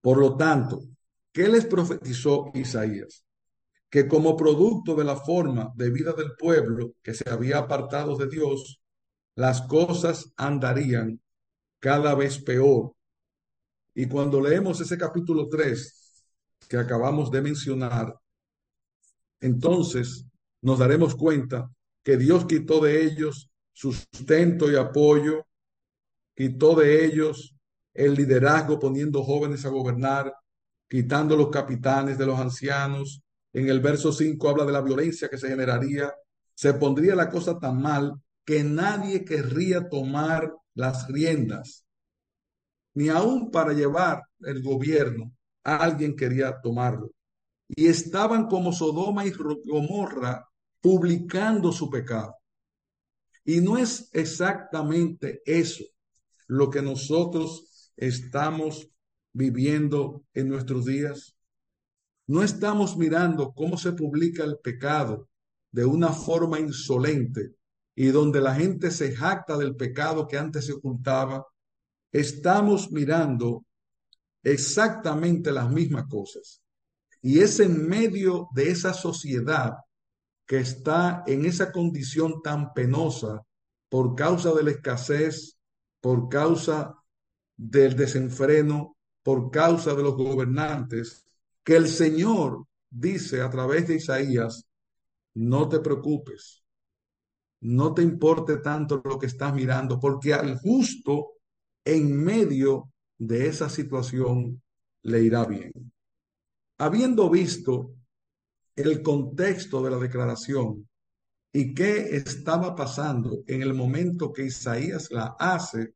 Por 0.00 0.18
lo 0.18 0.36
tanto, 0.36 0.82
¿qué 1.30 1.46
les 1.46 1.66
profetizó 1.66 2.50
Isaías? 2.52 3.24
Que 3.94 4.08
como 4.08 4.36
producto 4.36 4.96
de 4.96 5.04
la 5.04 5.14
forma 5.14 5.72
de 5.76 5.88
vida 5.88 6.14
del 6.14 6.34
pueblo 6.36 6.96
que 7.00 7.14
se 7.14 7.30
había 7.30 7.58
apartado 7.58 8.16
de 8.16 8.26
Dios, 8.26 8.82
las 9.36 9.62
cosas 9.68 10.32
andarían 10.36 11.20
cada 11.78 12.16
vez 12.16 12.42
peor. 12.42 12.96
Y 13.94 14.08
cuando 14.08 14.40
leemos 14.40 14.80
ese 14.80 14.98
capítulo 14.98 15.48
3 15.48 16.26
que 16.68 16.76
acabamos 16.76 17.30
de 17.30 17.40
mencionar, 17.40 18.18
entonces 19.38 20.26
nos 20.60 20.80
daremos 20.80 21.14
cuenta 21.14 21.70
que 22.02 22.16
Dios 22.16 22.46
quitó 22.46 22.80
de 22.80 23.04
ellos 23.04 23.48
sustento 23.72 24.72
y 24.72 24.74
apoyo, 24.74 25.46
quitó 26.34 26.74
de 26.74 27.04
ellos 27.04 27.54
el 27.92 28.14
liderazgo 28.14 28.80
poniendo 28.80 29.22
jóvenes 29.22 29.64
a 29.64 29.68
gobernar, 29.68 30.34
quitando 30.88 31.36
los 31.36 31.50
capitanes 31.50 32.18
de 32.18 32.26
los 32.26 32.40
ancianos. 32.40 33.23
En 33.54 33.68
el 33.68 33.80
verso 33.80 34.12
5 34.12 34.48
habla 34.48 34.66
de 34.66 34.72
la 34.72 34.82
violencia 34.82 35.28
que 35.28 35.38
se 35.38 35.48
generaría. 35.48 36.12
Se 36.54 36.74
pondría 36.74 37.14
la 37.14 37.30
cosa 37.30 37.58
tan 37.58 37.80
mal 37.80 38.20
que 38.44 38.62
nadie 38.62 39.24
querría 39.24 39.88
tomar 39.88 40.52
las 40.74 41.08
riendas, 41.08 41.86
ni 42.94 43.08
aún 43.08 43.50
para 43.50 43.72
llevar 43.72 44.22
el 44.40 44.62
gobierno, 44.62 45.32
alguien 45.62 46.14
quería 46.14 46.60
tomarlo. 46.60 47.10
Y 47.68 47.86
estaban 47.86 48.46
como 48.46 48.72
Sodoma 48.72 49.24
y 49.24 49.32
Gomorra 49.64 50.46
publicando 50.80 51.72
su 51.72 51.88
pecado. 51.88 52.36
Y 53.44 53.60
no 53.60 53.78
es 53.78 54.10
exactamente 54.12 55.42
eso 55.46 55.84
lo 56.46 56.70
que 56.70 56.82
nosotros 56.82 57.92
estamos 57.96 58.88
viviendo 59.32 60.24
en 60.34 60.48
nuestros 60.48 60.84
días. 60.84 61.33
No 62.26 62.42
estamos 62.42 62.96
mirando 62.96 63.52
cómo 63.52 63.76
se 63.76 63.92
publica 63.92 64.44
el 64.44 64.58
pecado 64.58 65.28
de 65.70 65.84
una 65.84 66.10
forma 66.10 66.58
insolente 66.58 67.56
y 67.94 68.06
donde 68.06 68.40
la 68.40 68.54
gente 68.54 68.90
se 68.90 69.14
jacta 69.14 69.56
del 69.56 69.76
pecado 69.76 70.26
que 70.26 70.38
antes 70.38 70.66
se 70.66 70.72
ocultaba, 70.72 71.46
estamos 72.12 72.90
mirando 72.90 73.64
exactamente 74.42 75.52
las 75.52 75.70
mismas 75.70 76.06
cosas. 76.08 76.62
Y 77.20 77.40
es 77.40 77.60
en 77.60 77.88
medio 77.88 78.48
de 78.54 78.70
esa 78.70 78.94
sociedad 78.94 79.74
que 80.46 80.58
está 80.58 81.24
en 81.26 81.44
esa 81.44 81.72
condición 81.72 82.42
tan 82.42 82.72
penosa 82.72 83.42
por 83.88 84.14
causa 84.14 84.52
de 84.52 84.62
la 84.62 84.70
escasez, 84.72 85.58
por 86.00 86.28
causa 86.28 86.94
del 87.56 87.96
desenfreno, 87.96 88.96
por 89.22 89.50
causa 89.50 89.94
de 89.94 90.02
los 90.02 90.16
gobernantes, 90.16 91.24
que 91.64 91.76
el 91.76 91.88
Señor 91.88 92.66
dice 92.90 93.40
a 93.40 93.50
través 93.50 93.88
de 93.88 93.96
Isaías, 93.96 94.68
no 95.34 95.68
te 95.68 95.80
preocupes, 95.80 96.62
no 97.62 97.94
te 97.94 98.02
importe 98.02 98.58
tanto 98.58 99.02
lo 99.04 99.18
que 99.18 99.26
estás 99.26 99.54
mirando, 99.54 99.98
porque 99.98 100.34
al 100.34 100.58
justo 100.58 101.32
en 101.84 102.22
medio 102.22 102.92
de 103.18 103.48
esa 103.48 103.68
situación 103.68 104.62
le 105.02 105.22
irá 105.22 105.44
bien. 105.46 105.72
Habiendo 106.78 107.30
visto 107.30 107.94
el 108.76 109.02
contexto 109.02 109.82
de 109.82 109.90
la 109.90 109.98
declaración 109.98 110.88
y 111.52 111.72
qué 111.72 112.16
estaba 112.16 112.74
pasando 112.74 113.42
en 113.46 113.62
el 113.62 113.72
momento 113.72 114.32
que 114.32 114.44
Isaías 114.44 115.10
la 115.10 115.36
hace, 115.38 115.94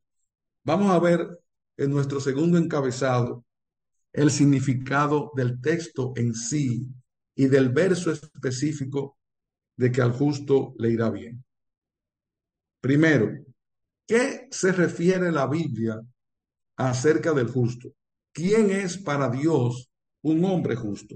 vamos 0.63 0.91
a 0.91 0.99
ver 0.99 1.39
en 1.77 1.91
nuestro 1.91 2.19
segundo 2.19 2.57
encabezado 2.57 3.45
el 4.13 4.31
significado 4.31 5.31
del 5.35 5.61
texto 5.61 6.13
en 6.15 6.33
sí 6.33 6.87
y 7.35 7.47
del 7.47 7.69
verso 7.69 8.11
específico 8.11 9.17
de 9.75 9.91
que 9.91 10.01
al 10.01 10.11
justo 10.11 10.73
le 10.77 10.91
irá 10.91 11.09
bien. 11.09 11.43
Primero, 12.81 13.45
¿qué 14.05 14.47
se 14.51 14.71
refiere 14.71 15.31
la 15.31 15.47
Biblia 15.47 16.01
acerca 16.77 17.33
del 17.33 17.47
justo? 17.47 17.93
¿Quién 18.31 18.71
es 18.71 18.97
para 18.97 19.29
Dios 19.29 19.89
un 20.21 20.43
hombre 20.45 20.75
justo? 20.75 21.15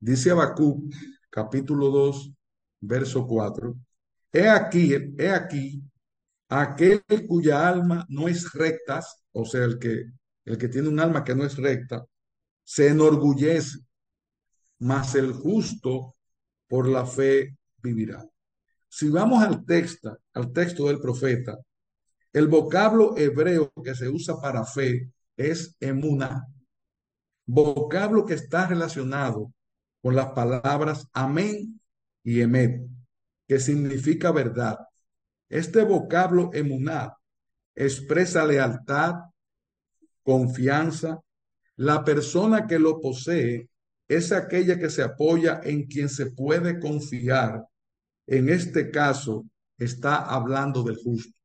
Dice 0.00 0.30
Habacuc, 0.30 0.92
capítulo 1.30 1.88
2, 1.90 2.32
verso 2.80 3.26
4. 3.26 3.76
He 4.32 4.48
aquí, 4.48 4.92
he 5.18 5.30
aquí, 5.30 5.82
aquel 6.48 7.02
cuya 7.28 7.68
alma 7.68 8.04
no 8.08 8.28
es 8.28 8.52
recta, 8.52 9.00
o 9.32 9.44
sea, 9.44 9.64
el 9.64 9.78
que, 9.78 10.04
el 10.44 10.58
que 10.58 10.68
tiene 10.68 10.88
un 10.88 11.00
alma 11.00 11.24
que 11.24 11.34
no 11.34 11.44
es 11.44 11.56
recta, 11.56 12.04
se 12.64 12.88
enorgullece, 12.88 13.78
mas 14.78 15.14
el 15.14 15.32
justo 15.32 16.16
por 16.66 16.88
la 16.88 17.06
fe 17.06 17.56
vivirá. 17.78 18.26
Si 18.88 19.08
vamos 19.08 19.42
al 19.42 19.64
texto, 19.64 20.18
al 20.32 20.52
texto 20.52 20.86
del 20.86 21.00
profeta, 21.00 21.58
el 22.32 22.48
vocablo 22.48 23.16
hebreo 23.16 23.72
que 23.84 23.94
se 23.94 24.08
usa 24.08 24.40
para 24.40 24.64
fe 24.64 25.10
es 25.36 25.76
emuna, 25.80 26.46
vocablo 27.46 28.24
que 28.24 28.34
está 28.34 28.66
relacionado 28.66 29.52
con 30.02 30.16
las 30.16 30.32
palabras 30.32 31.06
amén 31.12 31.80
y 32.22 32.40
emet, 32.40 32.86
que 33.46 33.60
significa 33.60 34.32
verdad. 34.32 34.78
Este 35.48 35.84
vocablo 35.84 36.50
emuná 36.52 37.16
expresa 37.74 38.44
lealtad, 38.44 39.14
confianza. 40.22 41.20
La 41.76 42.04
persona 42.04 42.66
que 42.66 42.78
lo 42.78 43.00
posee 43.00 43.68
es 44.06 44.32
aquella 44.32 44.78
que 44.78 44.90
se 44.90 45.02
apoya 45.02 45.60
en 45.64 45.86
quien 45.86 46.08
se 46.08 46.30
puede 46.30 46.78
confiar. 46.78 47.66
En 48.26 48.48
este 48.48 48.90
caso, 48.90 49.44
está 49.78 50.16
hablando 50.16 50.82
del 50.82 50.96
justo, 50.96 51.36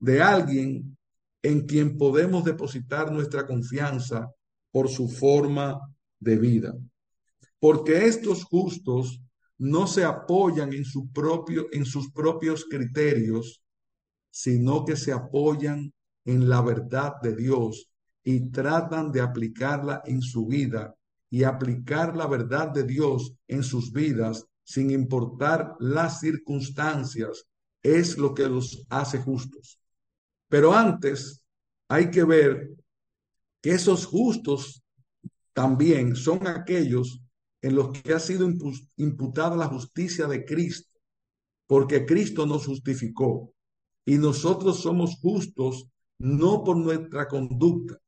de 0.00 0.22
alguien 0.22 0.96
en 1.42 1.66
quien 1.66 1.98
podemos 1.98 2.44
depositar 2.44 3.12
nuestra 3.12 3.46
confianza 3.46 4.30
por 4.70 4.88
su 4.88 5.08
forma 5.08 5.78
de 6.18 6.38
vida. 6.38 6.74
Porque 7.60 8.06
estos 8.06 8.44
justos 8.44 9.20
no 9.58 9.86
se 9.86 10.04
apoyan 10.04 10.72
en, 10.72 10.84
su 10.84 11.10
propio, 11.12 11.66
en 11.72 11.84
sus 11.84 12.10
propios 12.12 12.64
criterios, 12.64 13.62
sino 14.30 14.84
que 14.84 14.96
se 14.96 15.12
apoyan 15.12 15.92
en 16.24 16.48
la 16.48 16.62
verdad 16.62 17.14
de 17.22 17.34
Dios 17.34 17.90
y 18.30 18.50
tratan 18.50 19.10
de 19.10 19.22
aplicarla 19.22 20.02
en 20.04 20.20
su 20.20 20.46
vida 20.46 20.94
y 21.30 21.44
aplicar 21.44 22.14
la 22.14 22.26
verdad 22.26 22.68
de 22.68 22.82
Dios 22.84 23.32
en 23.46 23.62
sus 23.62 23.90
vidas 23.90 24.44
sin 24.62 24.90
importar 24.90 25.76
las 25.80 26.20
circunstancias 26.20 27.46
es 27.82 28.18
lo 28.18 28.34
que 28.34 28.46
los 28.46 28.84
hace 28.90 29.16
justos. 29.16 29.80
Pero 30.46 30.74
antes 30.74 31.42
hay 31.88 32.10
que 32.10 32.22
ver 32.22 32.68
que 33.62 33.70
esos 33.70 34.04
justos 34.04 34.84
también 35.54 36.14
son 36.14 36.46
aquellos 36.46 37.22
en 37.62 37.76
los 37.76 37.92
que 37.92 38.12
ha 38.12 38.20
sido 38.20 38.46
imputada 38.96 39.56
la 39.56 39.68
justicia 39.68 40.26
de 40.26 40.44
Cristo, 40.44 41.00
porque 41.66 42.04
Cristo 42.04 42.44
nos 42.44 42.66
justificó 42.66 43.54
y 44.04 44.18
nosotros 44.18 44.82
somos 44.82 45.18
justos 45.18 45.88
no 46.18 46.62
por 46.62 46.76
nuestra 46.76 47.26
conducta. 47.26 47.98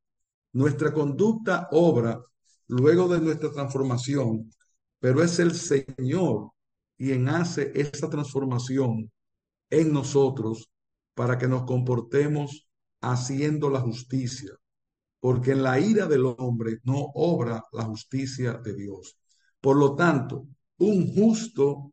Nuestra 0.52 0.92
conducta 0.92 1.69
obra 1.71 2.21
luego 2.66 3.09
de 3.09 3.21
nuestra 3.21 3.52
transformación, 3.52 4.50
pero 4.99 5.23
es 5.23 5.38
el 5.38 5.54
Señor 5.54 6.50
quien 6.96 7.29
hace 7.29 7.72
esa 7.75 8.11
transformación 8.11 9.11
en 9.70 9.92
nosotros 9.92 10.70
para 11.14 11.38
que 11.38 11.48
nos 11.48 11.64
comportemos 11.64 12.68
haciendo 13.01 13.70
la 13.70 13.81
justicia, 13.81 14.51
porque 15.20 15.53
en 15.53 15.62
la 15.62 15.79
ira 15.79 16.07
del 16.07 16.27
hombre 16.27 16.81
no 16.83 17.11
obra 17.14 17.64
la 17.72 17.85
justicia 17.85 18.55
de 18.55 18.75
Dios. 18.75 19.16
Por 19.61 19.77
lo 19.77 19.94
tanto, 19.94 20.46
un 20.79 21.14
justo 21.14 21.92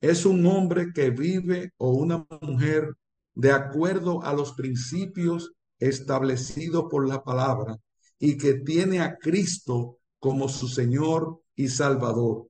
es 0.00 0.26
un 0.26 0.44
hombre 0.46 0.92
que 0.92 1.10
vive 1.10 1.72
o 1.76 1.92
una 1.92 2.26
mujer 2.40 2.94
de 3.34 3.52
acuerdo 3.52 4.22
a 4.22 4.32
los 4.34 4.52
principios 4.52 5.52
establecidos 5.78 6.86
por 6.90 7.08
la 7.08 7.22
palabra 7.22 7.78
y 8.24 8.36
que 8.38 8.54
tiene 8.54 9.00
a 9.00 9.18
Cristo 9.18 9.98
como 10.20 10.48
su 10.48 10.68
Señor 10.68 11.40
y 11.56 11.66
Salvador. 11.66 12.46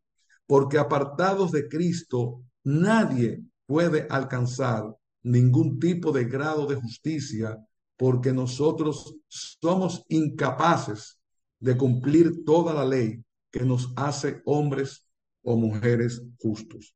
Porque 0.47 0.77
apartados 0.77 1.51
de 1.51 1.67
Cristo, 1.67 2.43
nadie 2.63 3.43
puede 3.65 4.07
alcanzar 4.11 4.85
ningún 5.23 5.79
tipo 5.79 6.13
de 6.13 6.27
grado 6.27 6.67
de 6.67 6.75
justicia 6.75 7.59
porque 7.97 8.35
nosotros 8.35 9.17
somos 9.29 10.05
incapaces 10.09 11.19
de 11.59 11.75
cumplir 11.75 12.45
toda 12.45 12.75
la 12.75 12.85
ley 12.85 13.25
que 13.51 13.65
nos 13.65 13.95
hace 13.97 14.43
hombres 14.45 15.07
o 15.43 15.57
mujeres 15.57 16.23
justos. 16.39 16.95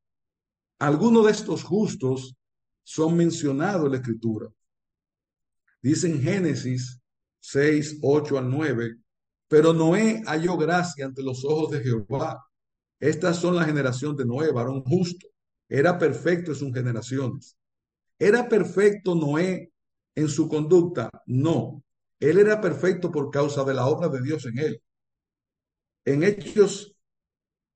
Algunos 0.79 1.25
de 1.25 1.33
estos 1.33 1.63
justos 1.63 2.37
son 2.83 3.17
mencionados 3.17 3.87
en 3.87 3.93
la 3.93 3.97
Escritura. 3.97 4.51
Dice 5.81 6.09
en 6.09 6.21
Génesis 6.21 7.01
6, 7.49 8.01
8 8.03 8.39
al 8.39 8.51
9, 8.51 8.97
pero 9.47 9.73
Noé 9.73 10.21
halló 10.27 10.57
gracia 10.57 11.07
ante 11.07 11.23
los 11.23 11.45
ojos 11.45 11.71
de 11.71 11.81
Jehová. 11.81 12.45
Estas 12.99 13.37
son 13.37 13.55
la 13.55 13.65
generación 13.65 14.17
de 14.17 14.27
Noé, 14.27 14.51
varón 14.51 14.83
justo. 14.83 15.29
Era 15.69 15.97
perfecto 15.97 16.51
en 16.51 16.57
sus 16.57 16.75
generaciones. 16.75 17.57
¿Era 18.19 18.49
perfecto 18.49 19.15
Noé 19.15 19.71
en 20.17 20.29
su 20.29 20.49
conducta? 20.49 21.09
No. 21.27 21.85
Él 22.19 22.39
era 22.39 22.61
perfecto 22.61 23.13
por 23.13 23.31
causa 23.31 23.63
de 23.63 23.75
la 23.75 23.87
obra 23.87 24.09
de 24.09 24.23
Dios 24.23 24.45
en 24.47 24.59
él. 24.59 24.83
En 26.05 26.25
Hechos 26.25 26.97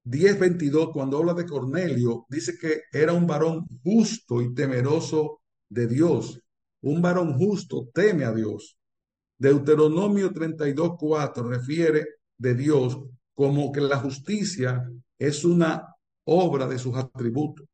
10:22, 0.02 0.90
cuando 0.92 1.18
habla 1.18 1.34
de 1.34 1.46
Cornelio, 1.46 2.26
dice 2.28 2.58
que 2.58 2.82
era 2.90 3.12
un 3.12 3.28
varón 3.28 3.68
justo 3.84 4.42
y 4.42 4.52
temeroso 4.52 5.42
de 5.68 5.86
Dios. 5.86 6.40
Un 6.80 7.00
varón 7.00 7.38
justo 7.38 7.88
teme 7.94 8.24
a 8.24 8.32
Dios. 8.32 8.79
Deuteronomio 9.40 10.30
32:4 10.34 11.48
refiere 11.48 12.06
de 12.36 12.54
Dios 12.54 13.00
como 13.32 13.72
que 13.72 13.80
la 13.80 13.96
justicia 13.96 14.86
es 15.18 15.46
una 15.46 15.96
obra 16.24 16.68
de 16.68 16.78
sus 16.78 16.94
atributos. 16.94 17.66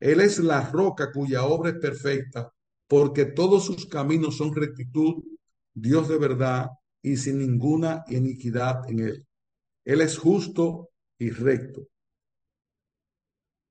Él 0.00 0.20
es 0.20 0.40
la 0.40 0.68
roca 0.68 1.12
cuya 1.12 1.44
obra 1.44 1.70
es 1.70 1.76
perfecta, 1.76 2.52
porque 2.88 3.26
todos 3.26 3.66
sus 3.66 3.86
caminos 3.86 4.36
son 4.36 4.52
rectitud, 4.52 5.22
Dios 5.72 6.08
de 6.08 6.18
verdad 6.18 6.70
y 7.00 7.16
sin 7.16 7.38
ninguna 7.38 8.04
iniquidad 8.08 8.90
en 8.90 8.98
él. 8.98 9.26
Él 9.84 10.00
es 10.00 10.18
justo 10.18 10.90
y 11.18 11.30
recto. 11.30 11.86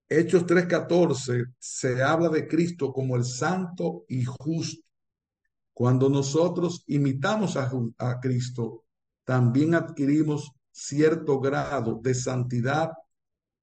Hechos 0.08 0.46
3:14 0.46 1.48
se 1.60 2.02
habla 2.02 2.30
de 2.30 2.48
Cristo 2.48 2.94
como 2.94 3.18
el 3.18 3.26
santo 3.26 4.06
y 4.08 4.24
justo. 4.24 4.91
Cuando 5.82 6.10
nosotros 6.10 6.84
imitamos 6.86 7.58
a, 7.58 7.72
a, 7.98 8.20
Cristo, 8.20 8.86
también 9.24 9.74
adquirimos 9.74 10.52
cierto 10.70 11.40
grado 11.40 12.00
de 12.04 12.14
santidad 12.14 12.92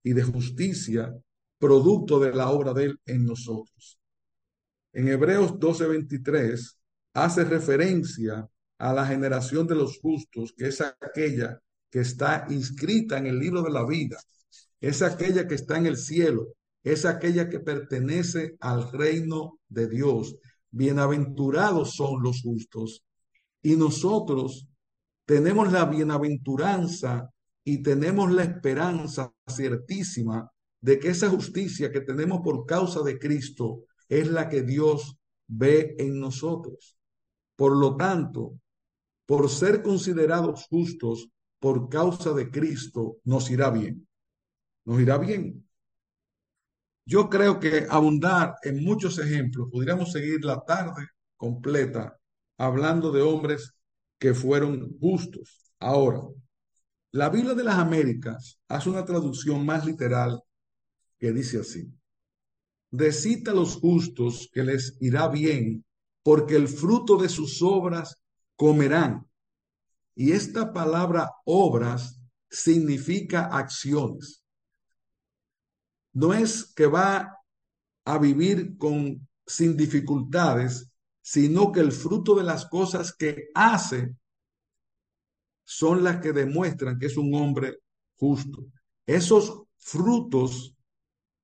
y 0.02 0.14
de 0.14 0.24
justicia, 0.24 1.14
producto 1.60 2.18
de 2.18 2.34
la 2.34 2.50
obra 2.50 2.74
de 2.74 2.86
Él 2.86 3.00
en 3.06 3.24
nosotros. 3.24 4.00
En 4.92 5.06
Hebreos 5.06 5.60
12:23 5.60 6.80
hace 7.14 7.44
referencia 7.44 8.48
a 8.78 8.92
la 8.92 9.06
generación 9.06 9.68
de 9.68 9.76
los 9.76 10.00
justos, 10.00 10.52
que 10.56 10.66
es 10.66 10.80
aquella 10.80 11.60
que 11.88 12.00
está 12.00 12.48
inscrita 12.50 13.18
en 13.18 13.28
el 13.28 13.38
libro 13.38 13.62
de 13.62 13.70
la 13.70 13.86
vida, 13.86 14.18
es 14.80 15.02
aquella 15.02 15.46
que 15.46 15.54
está 15.54 15.78
en 15.78 15.86
el 15.86 15.96
cielo, 15.96 16.48
es 16.82 17.04
aquella 17.04 17.48
que 17.48 17.60
pertenece 17.60 18.56
al 18.58 18.90
reino 18.90 19.60
de 19.68 19.86
Dios. 19.88 20.34
Bienaventurados 20.70 21.94
son 21.94 22.22
los 22.22 22.42
justos. 22.42 23.04
Y 23.62 23.76
nosotros 23.76 24.68
tenemos 25.24 25.72
la 25.72 25.84
bienaventuranza 25.84 27.30
y 27.64 27.82
tenemos 27.82 28.32
la 28.32 28.44
esperanza 28.44 29.32
ciertísima 29.46 30.50
de 30.80 30.98
que 30.98 31.08
esa 31.08 31.28
justicia 31.28 31.92
que 31.92 32.00
tenemos 32.00 32.40
por 32.40 32.64
causa 32.64 33.02
de 33.02 33.18
Cristo 33.18 33.84
es 34.08 34.28
la 34.28 34.48
que 34.48 34.62
Dios 34.62 35.16
ve 35.46 35.96
en 35.98 36.18
nosotros. 36.18 36.96
Por 37.56 37.76
lo 37.76 37.96
tanto, 37.96 38.58
por 39.26 39.50
ser 39.50 39.82
considerados 39.82 40.66
justos, 40.70 41.28
por 41.58 41.88
causa 41.88 42.32
de 42.32 42.50
Cristo 42.50 43.18
nos 43.24 43.50
irá 43.50 43.70
bien. 43.70 44.08
Nos 44.84 45.00
irá 45.00 45.18
bien. 45.18 45.67
Yo 47.08 47.30
creo 47.30 47.58
que 47.58 47.86
abundar 47.88 48.56
en 48.62 48.84
muchos 48.84 49.18
ejemplos, 49.18 49.70
podríamos 49.72 50.12
seguir 50.12 50.44
la 50.44 50.62
tarde 50.62 51.06
completa 51.38 52.20
hablando 52.58 53.10
de 53.10 53.22
hombres 53.22 53.72
que 54.18 54.34
fueron 54.34 54.98
justos. 55.00 55.72
Ahora, 55.78 56.20
La 57.10 57.30
Biblia 57.30 57.54
de 57.54 57.64
las 57.64 57.76
Américas 57.76 58.60
hace 58.68 58.90
una 58.90 59.06
traducción 59.06 59.64
más 59.64 59.86
literal 59.86 60.42
que 61.18 61.32
dice 61.32 61.60
así. 61.60 61.90
Decita 62.90 63.52
a 63.52 63.54
los 63.54 63.76
justos 63.76 64.50
que 64.52 64.62
les 64.62 64.98
irá 65.00 65.28
bien, 65.28 65.86
porque 66.22 66.56
el 66.56 66.68
fruto 66.68 67.16
de 67.16 67.30
sus 67.30 67.62
obras 67.62 68.22
comerán. 68.54 69.26
Y 70.14 70.32
esta 70.32 70.74
palabra 70.74 71.32
obras 71.46 72.20
significa 72.50 73.46
acciones. 73.46 74.44
No 76.18 76.34
es 76.34 76.72
que 76.74 76.86
va 76.86 77.38
a 78.04 78.18
vivir 78.18 78.76
con 78.76 79.28
sin 79.46 79.76
dificultades, 79.76 80.90
sino 81.22 81.70
que 81.70 81.78
el 81.78 81.92
fruto 81.92 82.34
de 82.34 82.42
las 82.42 82.66
cosas 82.66 83.14
que 83.14 83.50
hace 83.54 84.16
son 85.64 86.02
las 86.02 86.20
que 86.20 86.32
demuestran 86.32 86.98
que 86.98 87.06
es 87.06 87.16
un 87.16 87.32
hombre 87.34 87.78
justo. 88.16 88.66
Esos 89.06 89.62
frutos 89.76 90.74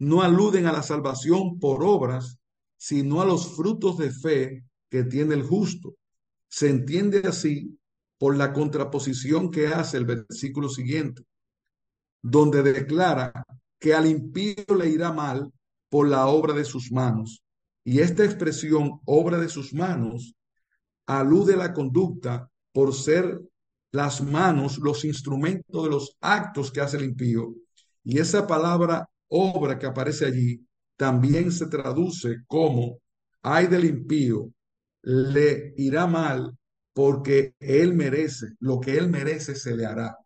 no 0.00 0.22
aluden 0.22 0.66
a 0.66 0.72
la 0.72 0.82
salvación 0.82 1.60
por 1.60 1.84
obras, 1.84 2.40
sino 2.76 3.22
a 3.22 3.24
los 3.24 3.54
frutos 3.54 3.96
de 3.96 4.10
fe 4.10 4.64
que 4.90 5.04
tiene 5.04 5.34
el 5.34 5.44
justo. 5.44 5.94
Se 6.48 6.68
entiende 6.68 7.22
así 7.28 7.78
por 8.18 8.36
la 8.36 8.52
contraposición 8.52 9.52
que 9.52 9.68
hace 9.68 9.98
el 9.98 10.04
versículo 10.04 10.68
siguiente, 10.68 11.22
donde 12.20 12.64
declara 12.64 13.32
que 13.84 13.92
al 13.92 14.06
impío 14.06 14.64
le 14.78 14.88
irá 14.88 15.12
mal 15.12 15.52
por 15.90 16.08
la 16.08 16.26
obra 16.26 16.54
de 16.54 16.64
sus 16.64 16.90
manos. 16.90 17.44
Y 17.84 17.98
esta 17.98 18.24
expresión, 18.24 18.98
obra 19.04 19.38
de 19.38 19.50
sus 19.50 19.74
manos, 19.74 20.34
alude 21.04 21.52
a 21.52 21.58
la 21.58 21.74
conducta 21.74 22.48
por 22.72 22.94
ser 22.94 23.42
las 23.92 24.22
manos 24.22 24.78
los 24.78 25.04
instrumentos 25.04 25.84
de 25.84 25.90
los 25.90 26.16
actos 26.22 26.72
que 26.72 26.80
hace 26.80 26.96
el 26.96 27.04
impío. 27.04 27.54
Y 28.02 28.20
esa 28.20 28.46
palabra 28.46 29.06
obra 29.28 29.78
que 29.78 29.84
aparece 29.84 30.24
allí 30.24 30.66
también 30.96 31.52
se 31.52 31.66
traduce 31.66 32.38
como 32.46 33.00
ay 33.42 33.66
del 33.66 33.84
impío, 33.84 34.50
le 35.02 35.74
irá 35.76 36.06
mal 36.06 36.56
porque 36.94 37.54
él 37.60 37.92
merece, 37.92 38.46
lo 38.60 38.80
que 38.80 38.96
él 38.96 39.10
merece 39.10 39.54
se 39.54 39.76
le 39.76 39.84
hará. 39.84 40.16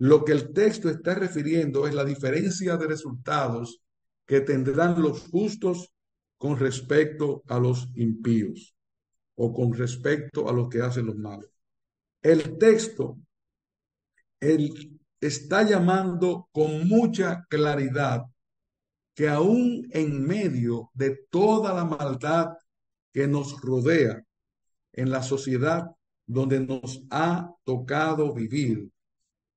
Lo 0.00 0.24
que 0.24 0.32
el 0.32 0.54
texto 0.54 0.88
está 0.88 1.14
refiriendo 1.14 1.86
es 1.86 1.92
la 1.94 2.06
diferencia 2.06 2.78
de 2.78 2.86
resultados 2.86 3.82
que 4.26 4.40
tendrán 4.40 5.02
los 5.02 5.28
justos 5.28 5.92
con 6.38 6.58
respecto 6.58 7.42
a 7.48 7.58
los 7.58 7.86
impíos 7.96 8.74
o 9.34 9.52
con 9.52 9.74
respecto 9.74 10.48
a 10.48 10.54
lo 10.54 10.70
que 10.70 10.80
hacen 10.80 11.04
los 11.04 11.16
malos. 11.16 11.50
El 12.22 12.56
texto 12.56 13.18
él 14.40 14.98
está 15.20 15.64
llamando 15.64 16.48
con 16.50 16.88
mucha 16.88 17.44
claridad 17.50 18.22
que 19.14 19.28
aún 19.28 19.86
en 19.90 20.26
medio 20.26 20.90
de 20.94 21.26
toda 21.28 21.74
la 21.74 21.84
maldad 21.84 22.54
que 23.12 23.28
nos 23.28 23.60
rodea 23.60 24.22
en 24.94 25.10
la 25.10 25.22
sociedad 25.22 25.90
donde 26.26 26.58
nos 26.58 27.04
ha 27.10 27.52
tocado 27.64 28.32
vivir, 28.32 28.90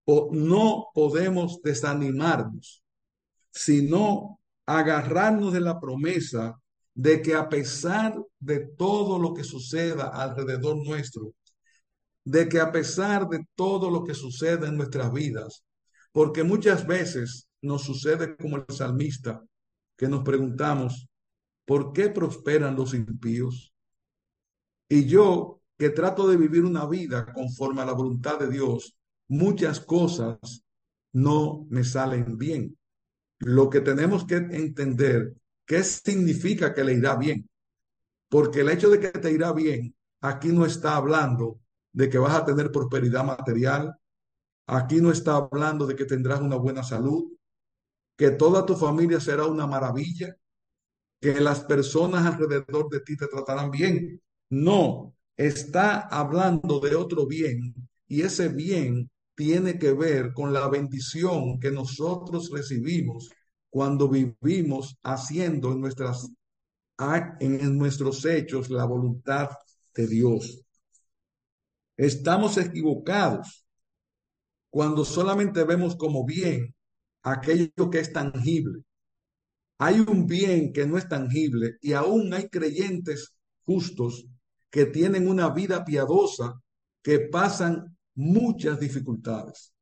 no 0.06 0.88
podemos 0.94 1.62
desanimarnos, 1.62 2.84
sino 3.52 4.40
agarrarnos 4.66 5.54
de 5.54 5.62
la 5.62 5.80
promesa 5.80 6.60
de 6.96 7.22
que 7.22 7.36
a 7.36 7.50
pesar 7.50 8.16
de 8.40 8.68
todo 8.78 9.18
lo 9.18 9.34
que 9.34 9.44
suceda 9.44 10.08
alrededor 10.08 10.78
nuestro, 10.86 11.34
de 12.24 12.48
que 12.48 12.60
a 12.60 12.72
pesar 12.72 13.28
de 13.28 13.46
todo 13.56 13.90
lo 13.90 14.04
que 14.04 14.14
sucede 14.14 14.68
en 14.68 14.78
nuestras 14.78 15.12
vidas, 15.12 15.64
porque 16.12 16.44
muchas 16.44 16.86
veces 16.86 17.50
nos 17.62 17.84
sucede 17.84 18.36
como 18.38 18.58
el 18.58 18.66
salmista, 18.70 19.44
que 19.98 20.08
nos 20.08 20.24
preguntamos, 20.24 21.08
¿por 21.66 21.94
qué 21.94 22.10
prosperan 22.10 22.76
los 22.76 22.94
impíos? 22.94 23.74
Y 24.88 25.06
yo, 25.06 25.62
que 25.78 25.90
trato 25.90 26.28
de 26.28 26.38
vivir 26.38 26.64
una 26.64 26.86
vida 26.86 27.32
conforme 27.34 27.82
a 27.82 27.86
la 27.86 27.94
voluntad 27.94 28.40
de 28.40 28.50
Dios, 28.50 28.96
muchas 29.28 29.80
cosas 29.80 30.64
no 31.14 31.66
me 31.70 31.84
salen 31.84 32.38
bien. 32.38 32.78
Lo 33.40 33.70
que 33.70 33.82
tenemos 33.82 34.26
que 34.26 34.36
entender, 34.36 35.36
¿qué 35.66 35.84
significa 35.84 36.74
que 36.74 36.84
le 36.84 36.94
irá 36.94 37.16
bien? 37.16 37.50
Porque 38.30 38.62
el 38.62 38.70
hecho 38.70 38.90
de 38.90 39.00
que 39.00 39.10
te 39.10 39.32
irá 39.32 39.54
bien, 39.54 39.96
aquí 40.22 40.50
no 40.50 40.66
está 40.66 40.96
hablando 40.96 41.60
de 41.92 42.10
que 42.10 42.18
vas 42.18 42.36
a 42.36 42.46
tener 42.46 42.72
prosperidad 42.72 43.24
material, 43.24 43.96
aquí 44.66 45.02
no 45.02 45.12
está 45.12 45.36
hablando 45.36 45.86
de 45.86 45.96
que 45.96 46.06
tendrás 46.06 46.42
una 46.42 46.56
buena 46.56 46.84
salud, 46.84 47.32
que 48.18 48.32
toda 48.32 48.66
tu 48.66 48.76
familia 48.76 49.20
será 49.20 49.46
una 49.46 49.68
maravilla, 49.68 50.36
que 51.20 51.40
las 51.40 51.62
personas 51.62 52.26
alrededor 52.26 52.90
de 52.90 53.02
ti 53.02 53.16
te 53.16 53.28
tratarán 53.28 53.72
bien. 53.72 54.22
No, 54.50 55.16
está 55.38 56.02
hablando 56.02 56.80
de 56.80 56.96
otro 56.96 57.26
bien 57.26 57.74
y 58.08 58.22
ese 58.22 58.50
bien 58.50 59.10
tiene 59.36 59.80
que 59.80 59.94
ver 59.94 60.34
con 60.34 60.54
la 60.54 60.68
bendición 60.68 61.60
que 61.60 61.72
nosotros 61.72 62.50
recibimos 62.52 63.30
cuando 63.70 64.08
vivimos 64.08 64.98
haciendo 65.04 65.72
en, 65.72 65.82
nuestras, 65.82 66.30
en 67.40 67.78
nuestros 67.78 68.24
hechos 68.26 68.70
la 68.70 68.86
voluntad 68.86 69.50
de 69.96 70.08
Dios. 70.08 70.64
Estamos 71.98 72.58
equivocados 72.58 73.66
cuando 74.70 75.06
solamente 75.06 75.64
vemos 75.64 75.96
como 75.96 76.26
bien 76.26 76.76
aquello 77.24 77.90
que 77.92 78.00
es 78.00 78.12
tangible. 78.12 78.84
Hay 79.80 80.00
un 80.00 80.28
bien 80.28 80.72
que 80.72 80.86
no 80.86 80.98
es 80.98 81.08
tangible 81.08 81.78
y 81.82 81.94
aún 81.94 82.34
hay 82.34 82.50
creyentes 82.50 83.36
justos 83.66 84.28
que 84.70 84.86
tienen 84.86 85.28
una 85.28 85.50
vida 85.50 85.84
piadosa 85.86 86.60
que 87.02 87.20
pasan 87.20 87.98
muchas 88.16 88.80
dificultades. 88.80 89.74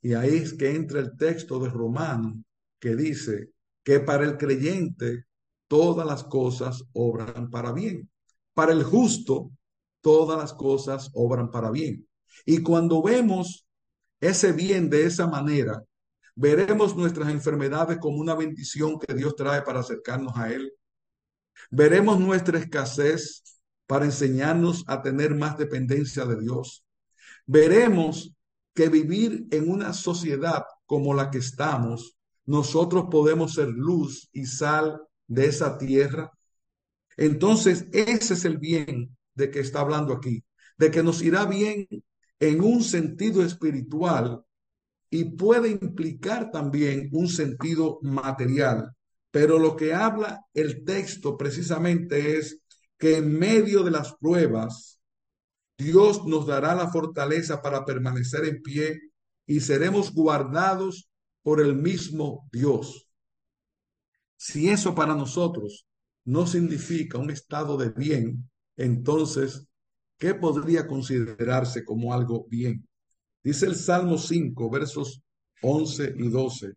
Y 0.00 0.14
ahí 0.14 0.36
es 0.36 0.52
que 0.52 0.74
entra 0.74 1.00
el 1.00 1.16
texto 1.16 1.58
de 1.58 1.70
Romano 1.70 2.42
que 2.78 2.94
dice 2.94 3.50
que 3.82 4.00
para 4.00 4.24
el 4.24 4.36
creyente 4.36 5.24
todas 5.68 6.06
las 6.06 6.24
cosas 6.24 6.84
obran 6.92 7.50
para 7.50 7.72
bien. 7.72 8.10
Para 8.52 8.72
el 8.72 8.84
justo 8.84 9.50
todas 10.00 10.38
las 10.38 10.52
cosas 10.52 11.10
obran 11.14 11.50
para 11.50 11.70
bien. 11.70 12.06
Y 12.44 12.62
cuando 12.62 13.02
vemos 13.02 13.66
ese 14.20 14.52
bien 14.52 14.90
de 14.90 15.06
esa 15.06 15.26
manera, 15.26 15.82
veremos 16.34 16.94
nuestras 16.96 17.30
enfermedades 17.30 17.98
como 17.98 18.18
una 18.18 18.34
bendición 18.34 18.98
que 18.98 19.14
Dios 19.14 19.34
trae 19.36 19.62
para 19.62 19.80
acercarnos 19.80 20.36
a 20.36 20.52
Él. 20.52 20.72
Veremos 21.70 22.20
nuestra 22.20 22.58
escasez 22.58 23.42
para 23.86 24.04
enseñarnos 24.04 24.84
a 24.86 25.02
tener 25.02 25.34
más 25.34 25.56
dependencia 25.56 26.26
de 26.26 26.40
Dios. 26.40 26.83
Veremos 27.46 28.34
que 28.74 28.88
vivir 28.88 29.46
en 29.50 29.70
una 29.70 29.92
sociedad 29.92 30.64
como 30.86 31.14
la 31.14 31.30
que 31.30 31.38
estamos, 31.38 32.16
nosotros 32.46 33.06
podemos 33.10 33.54
ser 33.54 33.68
luz 33.68 34.28
y 34.32 34.46
sal 34.46 35.00
de 35.26 35.46
esa 35.46 35.78
tierra. 35.78 36.32
Entonces, 37.16 37.86
ese 37.92 38.34
es 38.34 38.44
el 38.44 38.58
bien 38.58 39.16
de 39.34 39.50
que 39.50 39.60
está 39.60 39.80
hablando 39.80 40.12
aquí, 40.12 40.44
de 40.76 40.90
que 40.90 41.02
nos 41.02 41.22
irá 41.22 41.46
bien 41.46 41.86
en 42.40 42.60
un 42.60 42.82
sentido 42.82 43.42
espiritual 43.42 44.44
y 45.10 45.24
puede 45.24 45.70
implicar 45.70 46.50
también 46.50 47.08
un 47.12 47.28
sentido 47.28 48.00
material. 48.02 48.92
Pero 49.30 49.58
lo 49.58 49.76
que 49.76 49.94
habla 49.94 50.44
el 50.52 50.84
texto 50.84 51.36
precisamente 51.36 52.36
es 52.36 52.60
que 52.98 53.18
en 53.18 53.38
medio 53.38 53.82
de 53.82 53.90
las 53.90 54.14
pruebas, 54.16 54.93
Dios 55.76 56.24
nos 56.26 56.46
dará 56.46 56.74
la 56.74 56.90
fortaleza 56.90 57.60
para 57.60 57.84
permanecer 57.84 58.44
en 58.44 58.62
pie 58.62 59.00
y 59.46 59.60
seremos 59.60 60.12
guardados 60.12 61.10
por 61.42 61.60
el 61.60 61.74
mismo 61.74 62.48
Dios. 62.52 63.08
Si 64.36 64.68
eso 64.68 64.94
para 64.94 65.14
nosotros 65.14 65.86
no 66.24 66.46
significa 66.46 67.18
un 67.18 67.30
estado 67.30 67.76
de 67.76 67.90
bien, 67.90 68.48
entonces, 68.76 69.66
¿qué 70.18 70.34
podría 70.34 70.86
considerarse 70.86 71.84
como 71.84 72.12
algo 72.12 72.46
bien? 72.48 72.88
Dice 73.42 73.66
el 73.66 73.76
Salmo 73.76 74.16
5, 74.16 74.70
versos 74.70 75.22
11 75.60 76.14
y 76.16 76.28
12. 76.28 76.74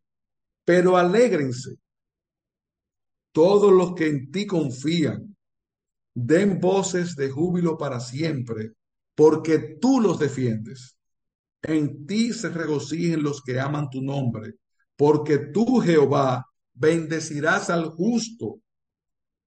Pero 0.66 0.98
alégrense 0.98 1.78
todos 3.32 3.72
los 3.72 3.94
que 3.94 4.08
en 4.08 4.32
ti 4.32 4.48
confían, 4.48 5.36
den 6.16 6.60
voces 6.60 7.16
de 7.16 7.30
júbilo 7.30 7.78
para 7.78 8.00
siempre, 8.00 8.74
porque 9.18 9.58
tú 9.82 10.00
los 10.00 10.20
defiendes. 10.20 10.96
En 11.64 12.06
ti 12.06 12.34
se 12.34 12.50
regocijen 12.50 13.24
los 13.24 13.42
que 13.42 13.60
aman 13.60 13.90
tu 13.90 14.00
nombre, 14.00 14.54
porque 14.96 15.40
tú, 15.40 15.80
Jehová, 15.80 16.46
bendecirás 16.76 17.72
al 17.72 17.90
justo, 17.90 18.60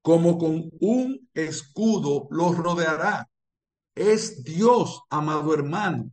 como 0.03 0.39
con 0.39 0.71
un 0.81 1.29
escudo 1.35 2.27
los 2.33 2.57
rodeará. 2.57 3.31
Es 3.95 4.43
Dios, 4.43 5.03
amado 5.09 5.55
hermano, 5.55 6.11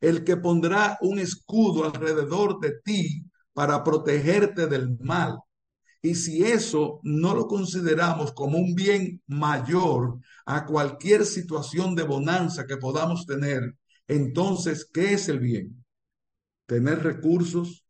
el 0.00 0.24
que 0.24 0.38
pondrá 0.38 0.96
un 1.02 1.18
escudo 1.18 1.84
alrededor 1.84 2.58
de 2.58 2.80
ti 2.82 3.26
para 3.52 3.84
protegerte 3.84 4.66
del 4.66 4.96
mal. 5.00 5.38
Y 6.08 6.14
si 6.14 6.42
eso 6.42 7.00
no 7.02 7.34
lo 7.34 7.46
consideramos 7.46 8.32
como 8.32 8.56
un 8.56 8.74
bien 8.74 9.22
mayor 9.26 10.18
a 10.46 10.64
cualquier 10.64 11.26
situación 11.26 11.94
de 11.94 12.02
bonanza 12.02 12.66
que 12.66 12.78
podamos 12.78 13.26
tener, 13.26 13.76
entonces, 14.06 14.88
¿qué 14.90 15.12
es 15.12 15.28
el 15.28 15.38
bien? 15.38 15.84
Tener 16.64 17.02
recursos, 17.02 17.84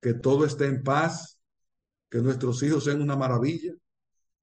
que 0.00 0.14
todo 0.14 0.44
esté 0.44 0.66
en 0.66 0.84
paz, 0.84 1.40
que 2.08 2.18
nuestros 2.18 2.62
hijos 2.62 2.84
sean 2.84 3.02
una 3.02 3.16
maravilla, 3.16 3.72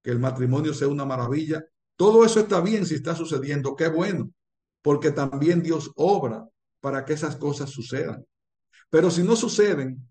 que 0.02 0.12
el 0.12 0.20
matrimonio 0.20 0.74
sea 0.74 0.90
una 0.90 1.06
maravilla. 1.06 1.64
Todo 1.96 2.26
eso 2.26 2.42
está 2.42 2.60
bien 2.60 2.86
si 2.86 2.96
está 2.96 3.16
sucediendo, 3.16 3.78
qué 3.78 3.88
bueno, 3.88 4.30
porque 4.82 5.12
también 5.12 5.64
Dios 5.64 5.90
obra 5.96 6.46
para 6.82 7.06
que 7.06 7.14
esas 7.14 7.38
cosas 7.38 7.70
sucedan. 7.70 8.26
Pero 8.90 9.10
si 9.10 9.24
no 9.24 9.38
suceden, 9.38 10.06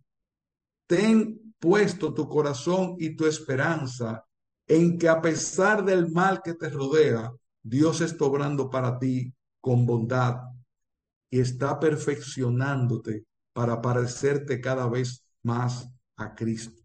ten 0.86 1.41
puesto 1.62 2.12
tu 2.12 2.28
corazón 2.28 2.96
y 2.98 3.14
tu 3.14 3.24
esperanza 3.24 4.26
en 4.66 4.98
que 4.98 5.08
a 5.08 5.22
pesar 5.22 5.84
del 5.84 6.10
mal 6.10 6.42
que 6.42 6.54
te 6.54 6.68
rodea, 6.68 7.32
Dios 7.62 8.00
está 8.00 8.24
obrando 8.24 8.68
para 8.68 8.98
ti 8.98 9.32
con 9.60 9.86
bondad 9.86 10.40
y 11.30 11.38
está 11.38 11.78
perfeccionándote 11.78 13.26
para 13.52 13.80
parecerte 13.80 14.60
cada 14.60 14.88
vez 14.88 15.24
más 15.44 15.88
a 16.16 16.34
Cristo. 16.34 16.82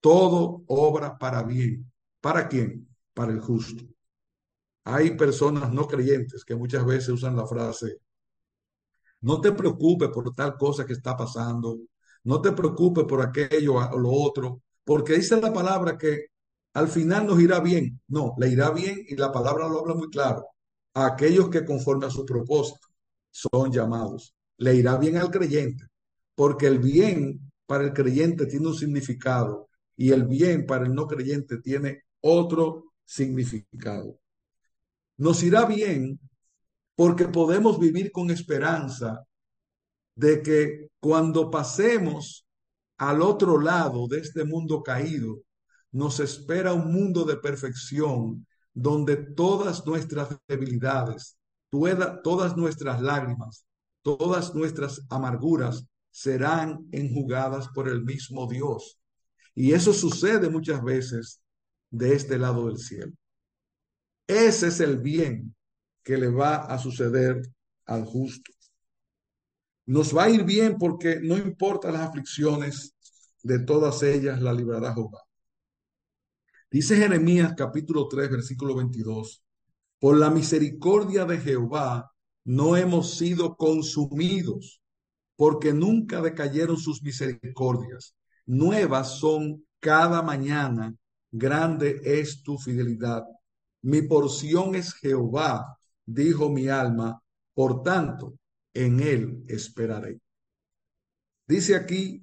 Todo 0.00 0.64
obra 0.66 1.16
para 1.16 1.44
bien. 1.44 1.88
¿Para 2.20 2.48
quién? 2.48 2.88
Para 3.12 3.30
el 3.30 3.40
justo. 3.40 3.84
Hay 4.82 5.16
personas 5.16 5.72
no 5.72 5.86
creyentes 5.86 6.44
que 6.44 6.56
muchas 6.56 6.84
veces 6.84 7.10
usan 7.10 7.36
la 7.36 7.46
frase, 7.46 8.00
no 9.20 9.40
te 9.40 9.52
preocupes 9.52 10.08
por 10.08 10.34
tal 10.34 10.56
cosa 10.58 10.84
que 10.84 10.94
está 10.94 11.16
pasando, 11.16 11.78
no 12.24 12.40
te 12.40 12.52
preocupes 12.52 13.04
por 13.04 13.22
aquello 13.22 13.74
o 13.74 13.98
lo 13.98 14.10
otro, 14.10 14.62
porque 14.84 15.14
dice 15.14 15.40
la 15.40 15.52
palabra 15.52 15.96
que 15.96 16.26
al 16.74 16.88
final 16.88 17.26
nos 17.26 17.40
irá 17.40 17.60
bien. 17.60 18.00
No, 18.08 18.34
le 18.38 18.48
irá 18.48 18.70
bien 18.70 19.04
y 19.08 19.16
la 19.16 19.32
palabra 19.32 19.68
lo 19.68 19.80
habla 19.80 19.94
muy 19.94 20.10
claro. 20.10 20.46
A 20.94 21.06
aquellos 21.06 21.48
que 21.48 21.64
conforme 21.64 22.06
a 22.06 22.10
su 22.10 22.24
propósito 22.24 22.88
son 23.30 23.72
llamados. 23.72 24.34
Le 24.58 24.74
irá 24.74 24.96
bien 24.96 25.16
al 25.16 25.30
creyente, 25.30 25.84
porque 26.34 26.66
el 26.66 26.78
bien 26.78 27.52
para 27.66 27.84
el 27.84 27.92
creyente 27.92 28.46
tiene 28.46 28.68
un 28.68 28.74
significado 28.74 29.68
y 29.96 30.10
el 30.10 30.24
bien 30.24 30.66
para 30.66 30.86
el 30.86 30.94
no 30.94 31.06
creyente 31.06 31.58
tiene 31.58 32.02
otro 32.20 32.92
significado. 33.04 34.18
Nos 35.16 35.42
irá 35.42 35.64
bien 35.66 36.18
porque 36.96 37.26
podemos 37.28 37.78
vivir 37.78 38.10
con 38.12 38.30
esperanza 38.30 39.24
de 40.14 40.42
que 40.42 40.88
cuando 41.00 41.50
pasemos 41.50 42.46
al 42.98 43.22
otro 43.22 43.60
lado 43.60 44.06
de 44.08 44.18
este 44.20 44.44
mundo 44.44 44.82
caído, 44.82 45.40
nos 45.90 46.20
espera 46.20 46.72
un 46.72 46.92
mundo 46.92 47.24
de 47.24 47.36
perfección 47.36 48.46
donde 48.72 49.16
todas 49.16 49.86
nuestras 49.86 50.36
debilidades, 50.48 51.36
todas 51.70 52.56
nuestras 52.56 53.00
lágrimas, 53.00 53.64
todas 54.02 54.54
nuestras 54.54 55.02
amarguras 55.08 55.86
serán 56.10 56.86
enjugadas 56.92 57.68
por 57.68 57.88
el 57.88 58.04
mismo 58.04 58.46
Dios. 58.48 58.98
Y 59.54 59.72
eso 59.72 59.92
sucede 59.92 60.48
muchas 60.48 60.82
veces 60.82 61.40
de 61.90 62.14
este 62.14 62.38
lado 62.38 62.66
del 62.66 62.78
cielo. 62.78 63.12
Ese 64.26 64.68
es 64.68 64.80
el 64.80 64.98
bien 64.98 65.54
que 66.02 66.16
le 66.16 66.28
va 66.28 66.56
a 66.56 66.78
suceder 66.78 67.42
al 67.86 68.04
justo. 68.04 68.52
Nos 69.86 70.16
va 70.16 70.24
a 70.24 70.30
ir 70.30 70.44
bien 70.44 70.78
porque 70.78 71.20
no 71.20 71.36
importa 71.36 71.90
las 71.90 72.02
aflicciones, 72.02 72.94
de 73.42 73.58
todas 73.58 74.02
ellas 74.02 74.40
la 74.40 74.52
librará 74.52 74.94
Jehová. 74.94 75.22
Dice 76.70 76.96
Jeremías 76.96 77.52
capítulo 77.56 78.08
3, 78.08 78.30
versículo 78.30 78.74
22, 78.74 79.44
por 80.00 80.16
la 80.16 80.30
misericordia 80.30 81.24
de 81.26 81.38
Jehová 81.38 82.10
no 82.44 82.76
hemos 82.76 83.16
sido 83.16 83.56
consumidos, 83.56 84.80
porque 85.36 85.72
nunca 85.72 86.20
decayeron 86.22 86.78
sus 86.78 87.02
misericordias. 87.02 88.16
Nuevas 88.46 89.18
son 89.18 89.64
cada 89.80 90.22
mañana, 90.22 90.94
grande 91.30 92.00
es 92.02 92.42
tu 92.42 92.58
fidelidad. 92.58 93.24
Mi 93.82 94.02
porción 94.02 94.74
es 94.74 94.94
Jehová, 94.94 95.78
dijo 96.06 96.48
mi 96.48 96.68
alma, 96.68 97.20
por 97.52 97.82
tanto, 97.82 98.34
en 98.74 99.00
él 99.00 99.44
esperaré. 99.48 100.20
Dice 101.46 101.76
aquí 101.76 102.22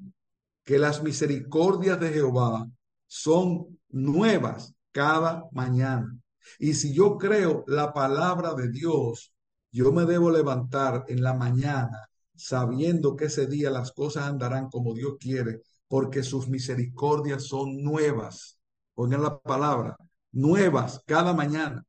que 0.63 0.77
las 0.77 1.01
misericordias 1.01 1.99
de 1.99 2.09
Jehová 2.11 2.69
son 3.07 3.79
nuevas 3.89 4.73
cada 4.91 5.45
mañana. 5.51 6.17
Y 6.59 6.73
si 6.73 6.93
yo 6.93 7.17
creo 7.17 7.63
la 7.67 7.93
palabra 7.93 8.53
de 8.53 8.69
Dios, 8.69 9.33
yo 9.71 9.91
me 9.91 10.05
debo 10.05 10.29
levantar 10.29 11.05
en 11.07 11.23
la 11.23 11.33
mañana 11.33 12.09
sabiendo 12.35 13.15
que 13.15 13.25
ese 13.25 13.45
día 13.47 13.69
las 13.69 13.91
cosas 13.91 14.23
andarán 14.23 14.69
como 14.69 14.93
Dios 14.93 15.15
quiere, 15.19 15.61
porque 15.87 16.23
sus 16.23 16.47
misericordias 16.49 17.43
son 17.43 17.83
nuevas. 17.83 18.59
Pongan 18.95 19.21
la 19.21 19.39
palabra, 19.39 19.95
nuevas 20.31 21.03
cada 21.05 21.33
mañana. 21.33 21.85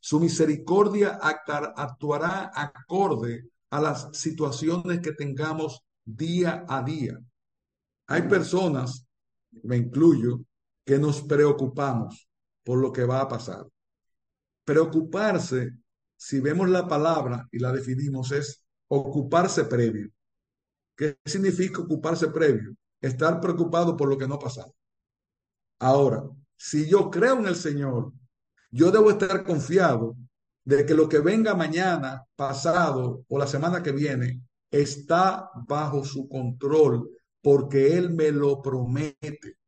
Su 0.00 0.20
misericordia 0.20 1.18
actuará 1.22 2.50
acorde 2.54 3.48
a 3.70 3.80
las 3.80 4.08
situaciones 4.12 5.00
que 5.00 5.12
tengamos 5.12 5.84
día 6.04 6.64
a 6.68 6.82
día. 6.82 7.18
Hay 8.06 8.22
personas, 8.22 9.06
me 9.62 9.76
incluyo, 9.76 10.40
que 10.84 10.98
nos 10.98 11.22
preocupamos 11.22 12.28
por 12.64 12.78
lo 12.78 12.92
que 12.92 13.04
va 13.04 13.20
a 13.20 13.28
pasar. 13.28 13.66
Preocuparse, 14.64 15.72
si 16.16 16.40
vemos 16.40 16.68
la 16.68 16.86
palabra 16.86 17.48
y 17.52 17.58
la 17.58 17.72
definimos, 17.72 18.32
es 18.32 18.64
ocuparse 18.88 19.64
previo. 19.64 20.10
¿Qué 20.96 21.18
significa 21.24 21.80
ocuparse 21.80 22.28
previo? 22.28 22.74
Estar 23.00 23.40
preocupado 23.40 23.96
por 23.96 24.08
lo 24.08 24.18
que 24.18 24.26
no 24.26 24.34
ha 24.34 24.38
pasado. 24.38 24.74
Ahora, 25.78 26.24
si 26.56 26.88
yo 26.88 27.10
creo 27.10 27.38
en 27.38 27.46
el 27.46 27.56
Señor, 27.56 28.12
yo 28.70 28.90
debo 28.90 29.10
estar 29.10 29.44
confiado 29.44 30.16
de 30.76 30.86
que 30.86 30.94
lo 30.94 31.08
que 31.08 31.18
venga 31.18 31.54
mañana, 31.54 32.24
pasado 32.36 33.24
o 33.28 33.38
la 33.38 33.46
semana 33.46 33.82
que 33.82 33.92
viene 33.92 34.42
está 34.70 35.50
bajo 35.66 36.04
su 36.04 36.28
control 36.28 37.10
porque 37.42 37.96
Él 37.96 38.10
me 38.10 38.30
lo 38.30 38.62
promete. 38.62 39.58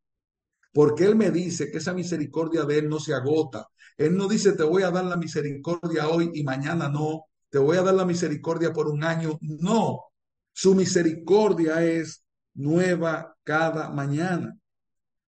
Porque 0.73 1.05
Él 1.05 1.17
me 1.17 1.31
dice 1.31 1.71
que 1.71 1.79
esa 1.79 1.93
misericordia 1.93 2.65
de 2.65 2.79
Él 2.79 2.89
no 2.89 3.01
se 3.01 3.15
agota. 3.15 3.67
Él 3.97 4.17
no 4.17 4.29
dice 4.29 4.53
te 4.53 4.63
voy 4.63 4.85
a 4.85 4.91
dar 4.91 5.05
la 5.05 5.17
misericordia 5.17 6.09
hoy 6.09 6.31
y 6.35 6.45
mañana 6.45 6.89
no 6.89 7.25
te 7.51 7.59
voy 7.59 7.77
a 7.77 7.83
dar 7.83 7.95
la 7.95 8.07
misericordia 8.07 8.73
por 8.73 8.89
un 8.89 9.03
año. 9.03 9.39
No, 9.41 10.05
su 10.53 10.75
misericordia 10.75 11.85
es 11.85 12.25
nueva 12.55 13.37
cada 13.43 13.91
mañana. 13.91 14.57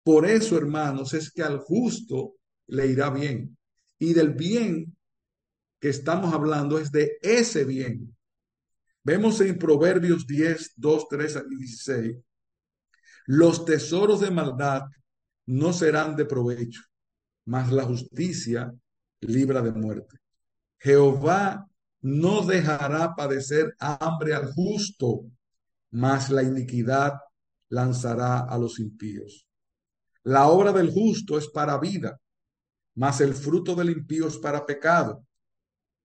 Por 0.03 0.25
eso, 0.25 0.57
hermanos, 0.57 1.13
es 1.13 1.31
que 1.31 1.41
al 1.43 1.59
justo 1.59 2.33
le 2.67 2.87
irá 2.87 3.09
bien. 3.09 3.57
Y 3.97 4.13
del 4.13 4.33
bien 4.33 4.95
que 5.81 5.89
estamos 5.89 6.33
hablando 6.33 6.77
es 6.77 6.91
de 6.91 7.17
ese 7.21 7.65
bien. 7.65 8.15
Vemos 9.03 9.41
en 9.41 9.57
Proverbios 9.57 10.27
10, 10.27 10.73
2, 10.75 11.07
3 11.09 11.43
y 11.49 11.55
16. 11.57 12.17
Los 13.25 13.65
tesoros 13.65 14.21
de 14.21 14.29
maldad 14.29 14.83
no 15.47 15.73
serán 15.73 16.15
de 16.15 16.25
provecho, 16.25 16.83
mas 17.45 17.71
la 17.71 17.83
justicia 17.83 18.71
libra 19.21 19.63
de 19.63 19.71
muerte. 19.71 20.19
Jehová 20.77 21.67
no 22.01 22.45
dejará 22.45 23.15
padecer 23.15 23.75
hambre 23.79 24.35
al 24.35 24.53
justo, 24.53 25.25
mas 25.89 26.29
la 26.29 26.43
iniquidad 26.43 27.13
lanzará 27.69 28.41
a 28.41 28.57
los 28.59 28.79
impíos. 28.79 29.47
La 30.23 30.47
obra 30.47 30.71
del 30.73 30.91
justo 30.91 31.39
es 31.39 31.47
para 31.47 31.79
vida, 31.79 32.19
mas 32.93 33.19
el 33.19 33.33
fruto 33.33 33.73
del 33.73 33.89
impío 33.89 34.27
es 34.27 34.37
para 34.37 34.63
pecado. 34.63 35.25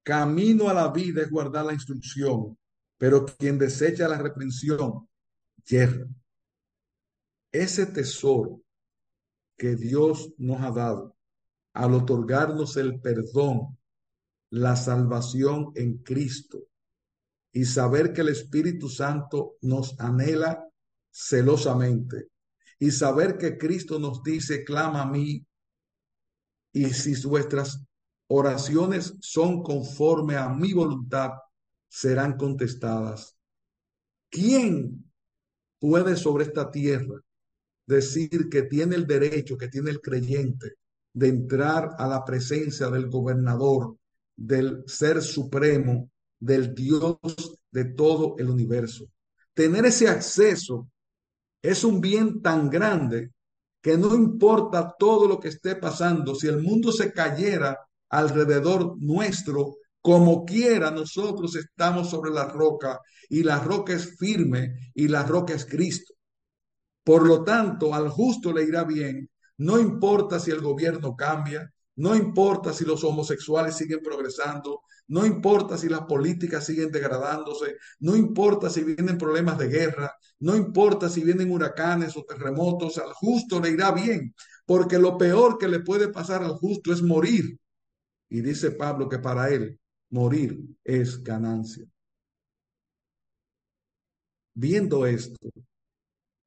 Camino 0.06 0.68
a 0.68 0.72
la 0.72 0.92
vida 0.92 1.22
es 1.22 1.30
guardar 1.32 1.66
la 1.66 1.72
instrucción, 1.72 2.56
pero 2.96 3.26
quien 3.26 3.58
desecha 3.58 4.06
la 4.06 4.16
reprensión, 4.16 5.08
yerra. 5.64 6.06
Ese 7.50 7.86
tesoro 7.86 8.62
que 9.58 9.74
Dios 9.74 10.32
nos 10.38 10.60
ha 10.60 10.70
dado 10.70 11.16
al 11.72 11.92
otorgarnos 11.94 12.76
el 12.76 13.00
perdón 13.00 13.76
la 14.50 14.76
salvación 14.76 15.72
en 15.74 15.98
Cristo 15.98 16.68
y 17.52 17.64
saber 17.64 18.12
que 18.12 18.20
el 18.20 18.28
Espíritu 18.28 18.88
Santo 18.88 19.56
nos 19.62 19.98
anhela 19.98 20.68
celosamente 21.10 22.28
y 22.78 22.92
saber 22.92 23.38
que 23.38 23.58
Cristo 23.58 23.98
nos 23.98 24.22
dice, 24.22 24.62
clama 24.62 25.02
a 25.02 25.10
mí 25.10 25.44
y 26.72 26.90
si 26.90 27.20
vuestras 27.26 27.85
oraciones 28.28 29.14
son 29.20 29.62
conforme 29.62 30.36
a 30.36 30.48
mi 30.48 30.72
voluntad, 30.72 31.32
serán 31.88 32.36
contestadas. 32.36 33.36
¿Quién 34.28 35.10
puede 35.78 36.16
sobre 36.16 36.44
esta 36.44 36.70
tierra 36.70 37.20
decir 37.86 38.48
que 38.50 38.62
tiene 38.62 38.96
el 38.96 39.06
derecho, 39.06 39.56
que 39.56 39.68
tiene 39.68 39.90
el 39.90 40.00
creyente 40.00 40.74
de 41.12 41.28
entrar 41.28 41.94
a 41.98 42.06
la 42.06 42.24
presencia 42.24 42.88
del 42.90 43.08
gobernador, 43.08 43.96
del 44.34 44.82
ser 44.86 45.22
supremo, 45.22 46.10
del 46.38 46.74
Dios 46.74 47.18
de 47.70 47.84
todo 47.84 48.34
el 48.38 48.50
universo? 48.50 49.08
Tener 49.54 49.86
ese 49.86 50.08
acceso 50.08 50.90
es 51.62 51.84
un 51.84 52.00
bien 52.00 52.42
tan 52.42 52.68
grande 52.68 53.32
que 53.80 53.96
no 53.96 54.14
importa 54.14 54.94
todo 54.98 55.28
lo 55.28 55.38
que 55.38 55.48
esté 55.48 55.76
pasando, 55.76 56.34
si 56.34 56.48
el 56.48 56.60
mundo 56.60 56.90
se 56.90 57.12
cayera 57.12 57.78
alrededor 58.08 58.96
nuestro, 58.98 59.76
como 60.00 60.44
quiera, 60.44 60.90
nosotros 60.90 61.56
estamos 61.56 62.10
sobre 62.10 62.30
la 62.30 62.46
roca 62.46 63.00
y 63.28 63.42
la 63.42 63.58
roca 63.58 63.92
es 63.92 64.16
firme 64.16 64.92
y 64.94 65.08
la 65.08 65.24
roca 65.24 65.54
es 65.54 65.66
Cristo. 65.66 66.14
Por 67.04 67.26
lo 67.26 67.44
tanto, 67.44 67.94
al 67.94 68.08
justo 68.08 68.52
le 68.52 68.64
irá 68.64 68.84
bien, 68.84 69.28
no 69.58 69.78
importa 69.78 70.38
si 70.38 70.50
el 70.50 70.60
gobierno 70.60 71.16
cambia, 71.16 71.72
no 71.96 72.14
importa 72.14 72.72
si 72.72 72.84
los 72.84 73.04
homosexuales 73.04 73.76
siguen 73.76 74.00
progresando, 74.02 74.82
no 75.08 75.24
importa 75.24 75.78
si 75.78 75.88
las 75.88 76.00
políticas 76.02 76.66
siguen 76.66 76.90
degradándose, 76.90 77.76
no 78.00 78.16
importa 78.16 78.68
si 78.68 78.82
vienen 78.82 79.16
problemas 79.16 79.56
de 79.58 79.68
guerra, 79.68 80.12
no 80.40 80.56
importa 80.56 81.08
si 81.08 81.22
vienen 81.22 81.50
huracanes 81.50 82.16
o 82.16 82.24
terremotos, 82.24 82.98
al 82.98 83.12
justo 83.12 83.60
le 83.60 83.70
irá 83.70 83.92
bien, 83.92 84.34
porque 84.66 84.98
lo 84.98 85.16
peor 85.16 85.58
que 85.58 85.68
le 85.68 85.80
puede 85.80 86.08
pasar 86.08 86.42
al 86.42 86.54
justo 86.54 86.92
es 86.92 87.02
morir. 87.02 87.58
Y 88.28 88.40
dice 88.40 88.72
Pablo 88.72 89.08
que 89.08 89.18
para 89.18 89.48
él 89.50 89.78
morir 90.10 90.58
es 90.82 91.22
ganancia. 91.22 91.86
Viendo 94.54 95.06
esto, 95.06 95.50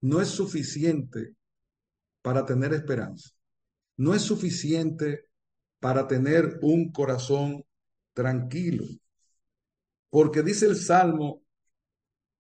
no 0.01 0.21
es 0.21 0.29
suficiente 0.29 1.35
para 2.21 2.45
tener 2.45 2.73
esperanza. 2.73 3.29
No 3.97 4.13
es 4.13 4.21
suficiente 4.21 5.25
para 5.79 6.07
tener 6.07 6.59
un 6.61 6.91
corazón 6.91 7.63
tranquilo. 8.13 8.85
Porque 10.09 10.41
dice 10.41 10.65
el 10.65 10.75
Salmo 10.75 11.43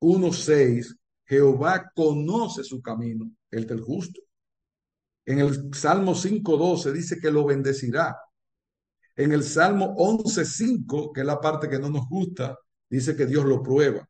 1.6, 0.01 0.97
Jehová 1.25 1.91
conoce 1.93 2.63
su 2.63 2.81
camino, 2.81 3.31
el 3.51 3.67
del 3.67 3.81
justo. 3.81 4.21
En 5.25 5.39
el 5.39 5.73
Salmo 5.75 6.15
5.12 6.15 6.91
dice 6.91 7.19
que 7.19 7.29
lo 7.29 7.45
bendecirá. 7.45 8.17
En 9.19 9.33
el 9.33 9.43
Salmo 9.43 9.97
11.5, 9.97 11.11
que 11.13 11.19
es 11.19 11.27
la 11.27 11.41
parte 11.41 11.67
que 11.67 11.77
no 11.77 11.89
nos 11.89 12.07
gusta, 12.07 12.57
dice 12.89 13.17
que 13.17 13.25
Dios 13.25 13.43
lo 13.43 13.61
prueba. 13.61 14.09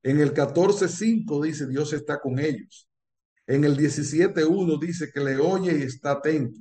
En 0.00 0.20
el 0.20 0.32
14.5 0.32 1.42
dice 1.42 1.66
Dios 1.66 1.92
está 1.92 2.20
con 2.20 2.38
ellos. 2.38 2.88
En 3.48 3.64
el 3.64 3.76
17.1 3.76 4.78
dice 4.78 5.10
que 5.12 5.18
le 5.18 5.38
oye 5.38 5.76
y 5.76 5.82
está 5.82 6.12
atento. 6.12 6.60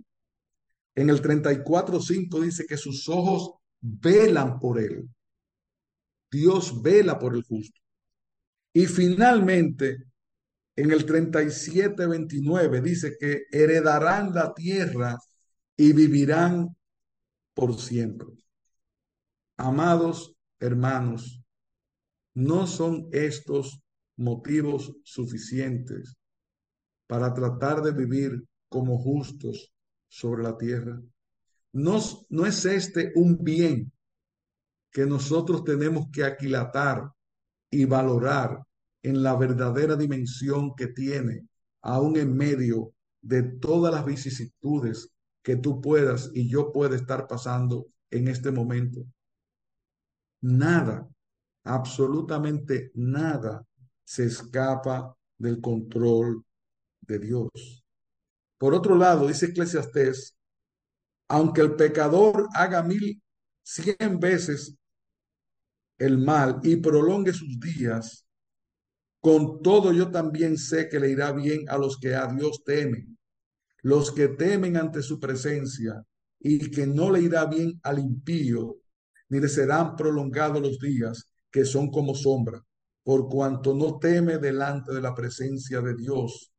En 0.95 1.11
el 1.11 1.21
34.5 1.21 2.41
dice 2.41 2.65
que 2.65 2.77
sus 2.77 3.07
ojos 3.07 3.51
velan 3.79 4.59
por 4.59 4.79
él. 4.79 5.07
Dios 6.31 6.81
vela 6.81 7.19
por 7.19 7.35
el 7.35 7.43
justo. 7.43 7.79
Y 8.73 8.87
finalmente, 8.87 10.05
en 10.75 10.89
el 10.89 11.05
37.29 11.05 12.81
dice 12.81 13.17
que 13.19 13.43
heredarán 13.51 14.33
la 14.33 14.51
tierra 14.51 15.15
y 15.77 15.93
vivirán 15.93 16.75
por 17.53 17.79
siempre. 17.79 18.27
Amados 19.57 20.35
hermanos, 20.59 21.43
no 22.33 22.67
son 22.67 23.09
estos 23.11 23.81
motivos 24.15 24.95
suficientes 25.03 26.15
para 27.07 27.33
tratar 27.33 27.81
de 27.81 27.91
vivir 27.91 28.43
como 28.69 28.97
justos 28.97 29.73
sobre 30.07 30.43
la 30.43 30.57
tierra. 30.57 31.01
No, 31.73 31.99
no 32.29 32.45
es 32.45 32.65
este 32.65 33.11
un 33.15 33.43
bien 33.43 33.91
que 34.91 35.05
nosotros 35.05 35.63
tenemos 35.63 36.07
que 36.11 36.23
aquilatar 36.23 37.11
y 37.69 37.85
valorar 37.85 38.61
en 39.03 39.23
la 39.23 39.35
verdadera 39.35 39.95
dimensión 39.95 40.75
que 40.75 40.87
tiene, 40.87 41.47
aún 41.81 42.17
en 42.17 42.35
medio 42.35 42.93
de 43.21 43.43
todas 43.43 43.93
las 43.93 44.05
vicisitudes 44.05 45.09
que 45.43 45.55
tú 45.55 45.81
puedas 45.81 46.31
y 46.33 46.49
yo 46.49 46.71
pueda 46.71 46.95
estar 46.95 47.27
pasando 47.27 47.87
en 48.09 48.27
este 48.27 48.51
momento. 48.51 49.05
Nada, 50.41 51.07
absolutamente 51.63 52.91
nada 52.95 53.65
se 54.03 54.25
escapa 54.25 55.15
del 55.37 55.61
control 55.61 56.43
de 57.01 57.19
Dios. 57.19 57.49
Por 58.57 58.73
otro 58.73 58.95
lado, 58.95 59.27
dice 59.27 59.47
Eclesiastés, 59.47 60.37
aunque 61.27 61.61
el 61.61 61.75
pecador 61.75 62.47
haga 62.53 62.83
mil, 62.83 63.21
cien 63.63 64.19
veces 64.19 64.75
el 65.97 66.17
mal 66.17 66.59
y 66.63 66.75
prolongue 66.77 67.31
sus 67.31 67.59
días, 67.59 68.25
con 69.21 69.61
todo 69.61 69.93
yo 69.93 70.09
también 70.09 70.57
sé 70.57 70.89
que 70.89 70.99
le 70.99 71.09
irá 71.09 71.31
bien 71.31 71.69
a 71.69 71.77
los 71.77 71.97
que 71.97 72.15
a 72.15 72.27
Dios 72.27 72.63
temen, 72.65 73.17
los 73.81 74.11
que 74.11 74.27
temen 74.29 74.77
ante 74.77 75.01
su 75.01 75.19
presencia, 75.19 76.05
y 76.39 76.71
que 76.71 76.87
no 76.87 77.11
le 77.11 77.21
irá 77.21 77.45
bien 77.45 77.79
al 77.83 77.99
impío, 77.99 78.77
ni 79.29 79.39
le 79.39 79.47
serán 79.47 79.95
prolongados 79.95 80.61
los 80.61 80.79
días 80.79 81.31
que 81.51 81.65
son 81.65 81.91
como 81.91 82.15
sombra, 82.15 82.63
por 83.03 83.29
cuanto 83.29 83.75
no 83.75 83.99
teme 83.99 84.37
delante 84.37 84.93
de 84.93 85.01
la 85.01 85.13
presencia 85.13 85.81
de 85.81 85.95
Dios. 85.95 86.51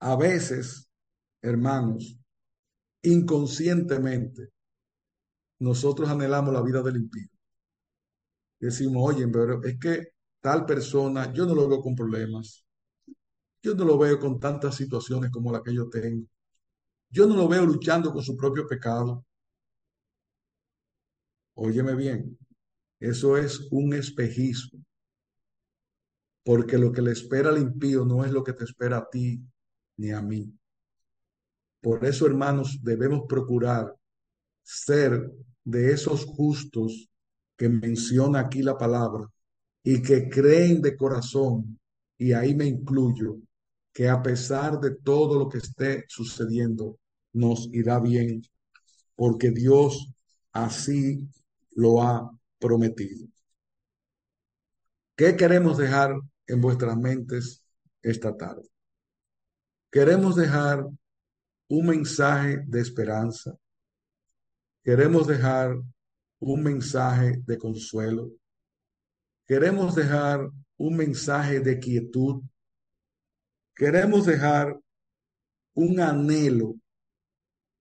A 0.00 0.16
veces, 0.16 0.88
hermanos, 1.42 2.16
inconscientemente, 3.02 4.50
nosotros 5.60 6.08
anhelamos 6.08 6.54
la 6.54 6.62
vida 6.62 6.82
del 6.82 6.96
impío. 6.96 7.28
Decimos, 8.60 9.14
oye, 9.14 9.28
pero 9.28 9.62
es 9.62 9.78
que 9.78 10.08
tal 10.40 10.64
persona, 10.64 11.32
yo 11.32 11.46
no 11.46 11.54
lo 11.54 11.68
veo 11.68 11.80
con 11.80 11.94
problemas. 11.94 12.64
Yo 13.62 13.74
no 13.74 13.84
lo 13.84 13.98
veo 13.98 14.18
con 14.18 14.38
tantas 14.38 14.76
situaciones 14.76 15.30
como 15.30 15.52
la 15.52 15.62
que 15.62 15.74
yo 15.74 15.88
tengo. 15.88 16.26
Yo 17.10 17.26
no 17.26 17.36
lo 17.36 17.48
veo 17.48 17.64
luchando 17.64 18.12
con 18.12 18.22
su 18.22 18.36
propio 18.36 18.66
pecado. 18.66 19.24
Óyeme 21.54 21.94
bien, 21.94 22.38
eso 23.00 23.36
es 23.36 23.66
un 23.70 23.94
espejismo. 23.94 24.84
Porque 26.44 26.78
lo 26.78 26.92
que 26.92 27.02
le 27.02 27.12
espera 27.12 27.50
al 27.50 27.58
impío 27.58 28.04
no 28.04 28.24
es 28.24 28.30
lo 28.30 28.44
que 28.44 28.52
te 28.52 28.64
espera 28.64 28.98
a 28.98 29.08
ti 29.10 29.42
ni 29.96 30.12
a 30.12 30.22
mí. 30.22 30.52
Por 31.80 32.04
eso, 32.04 32.26
hermanos, 32.26 32.78
debemos 32.82 33.22
procurar 33.28 33.94
ser 34.62 35.32
de 35.64 35.92
esos 35.92 36.24
justos 36.24 37.08
que 37.56 37.68
menciona 37.68 38.40
aquí 38.40 38.62
la 38.62 38.78
palabra 38.78 39.28
y 39.82 40.02
que 40.02 40.28
creen 40.28 40.80
de 40.80 40.96
corazón, 40.96 41.78
y 42.16 42.32
ahí 42.32 42.54
me 42.54 42.66
incluyo, 42.66 43.38
que 43.98 44.08
a 44.08 44.22
pesar 44.22 44.78
de 44.78 44.94
todo 44.94 45.40
lo 45.40 45.48
que 45.48 45.58
esté 45.58 46.04
sucediendo, 46.06 47.00
nos 47.32 47.68
irá 47.72 47.98
bien, 47.98 48.42
porque 49.16 49.50
Dios 49.50 50.12
así 50.52 51.28
lo 51.72 52.00
ha 52.00 52.30
prometido. 52.60 53.26
¿Qué 55.16 55.34
queremos 55.36 55.78
dejar 55.78 56.14
en 56.46 56.60
vuestras 56.60 56.96
mentes 56.96 57.66
esta 58.00 58.36
tarde? 58.36 58.68
Queremos 59.90 60.36
dejar 60.36 60.86
un 61.66 61.86
mensaje 61.88 62.62
de 62.68 62.80
esperanza. 62.80 63.58
Queremos 64.84 65.26
dejar 65.26 65.76
un 66.38 66.62
mensaje 66.62 67.42
de 67.44 67.58
consuelo. 67.58 68.30
Queremos 69.44 69.96
dejar 69.96 70.48
un 70.76 70.96
mensaje 70.96 71.58
de 71.58 71.80
quietud. 71.80 72.44
Queremos 73.78 74.26
dejar 74.26 74.76
un 75.74 76.00
anhelo 76.00 76.74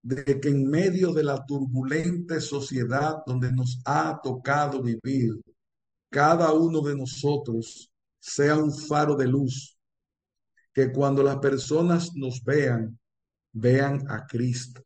de 0.03 0.39
que 0.39 0.49
en 0.49 0.69
medio 0.69 1.11
de 1.11 1.23
la 1.23 1.43
turbulente 1.43 2.39
sociedad 2.39 3.23
donde 3.25 3.51
nos 3.51 3.81
ha 3.83 4.21
tocado 4.21 4.83
vivir, 4.83 5.41
cada 6.11 6.53
uno 6.53 6.81
de 6.81 6.95
nosotros 6.95 7.91
sea 8.19 8.57
un 8.57 8.71
faro 8.71 9.15
de 9.15 9.25
luz 9.25 9.75
que 10.71 10.91
cuando 10.91 11.23
las 11.23 11.37
personas 11.37 12.13
nos 12.13 12.43
vean, 12.43 12.99
vean 13.53 14.05
a 14.07 14.27
Cristo 14.27 14.83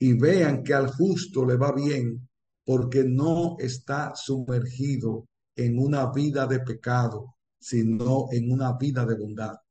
y 0.00 0.14
vean 0.14 0.64
que 0.64 0.74
al 0.74 0.88
justo 0.88 1.46
le 1.46 1.56
va 1.56 1.70
bien 1.70 2.28
porque 2.64 3.04
no 3.04 3.54
está 3.60 4.16
sumergido 4.16 5.28
en 5.54 5.78
una 5.78 6.10
vida 6.10 6.48
de 6.48 6.58
pecado, 6.58 7.36
sino 7.60 8.26
en 8.32 8.50
una 8.50 8.76
vida 8.76 9.06
de 9.06 9.14
bondad. 9.14 9.61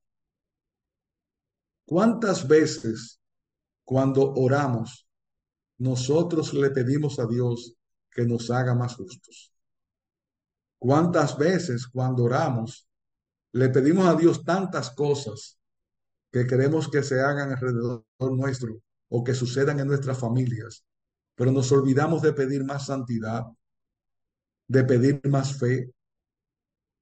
¿Cuántas 1.92 2.48
veces 2.48 3.20
cuando 3.84 4.34
oramos 4.36 5.10
nosotros 5.78 6.54
le 6.54 6.70
pedimos 6.70 7.20
a 7.20 7.28
Dios 7.28 7.76
que 8.10 8.24
nos 8.24 8.50
haga 8.50 8.74
más 8.74 8.96
justos? 8.96 9.54
¿Cuántas 10.80 11.38
veces 11.38 11.86
cuando 11.88 12.24
oramos 12.24 12.88
le 13.52 13.68
pedimos 13.68 14.08
a 14.08 14.16
Dios 14.16 14.46
tantas 14.46 14.92
cosas 14.92 15.60
que 16.32 16.48
queremos 16.48 16.88
que 16.90 17.04
se 17.04 17.20
hagan 17.20 17.52
alrededor 17.52 18.06
nuestro 18.38 18.82
o 19.10 19.22
que 19.22 19.34
sucedan 19.34 19.82
en 19.82 19.88
nuestras 19.88 20.18
familias, 20.18 20.86
pero 21.36 21.52
nos 21.52 21.74
olvidamos 21.74 22.22
de 22.22 22.32
pedir 22.32 22.64
más 22.64 22.86
santidad, 22.86 23.44
de 24.66 24.84
pedir 24.86 25.20
más 25.28 25.60
fe, 25.60 25.94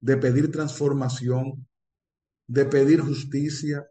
de 0.02 0.18
pedir 0.18 0.52
transformación, 0.52 1.68
de 2.48 2.66
pedir 2.66 3.02
justicia, 3.02 3.88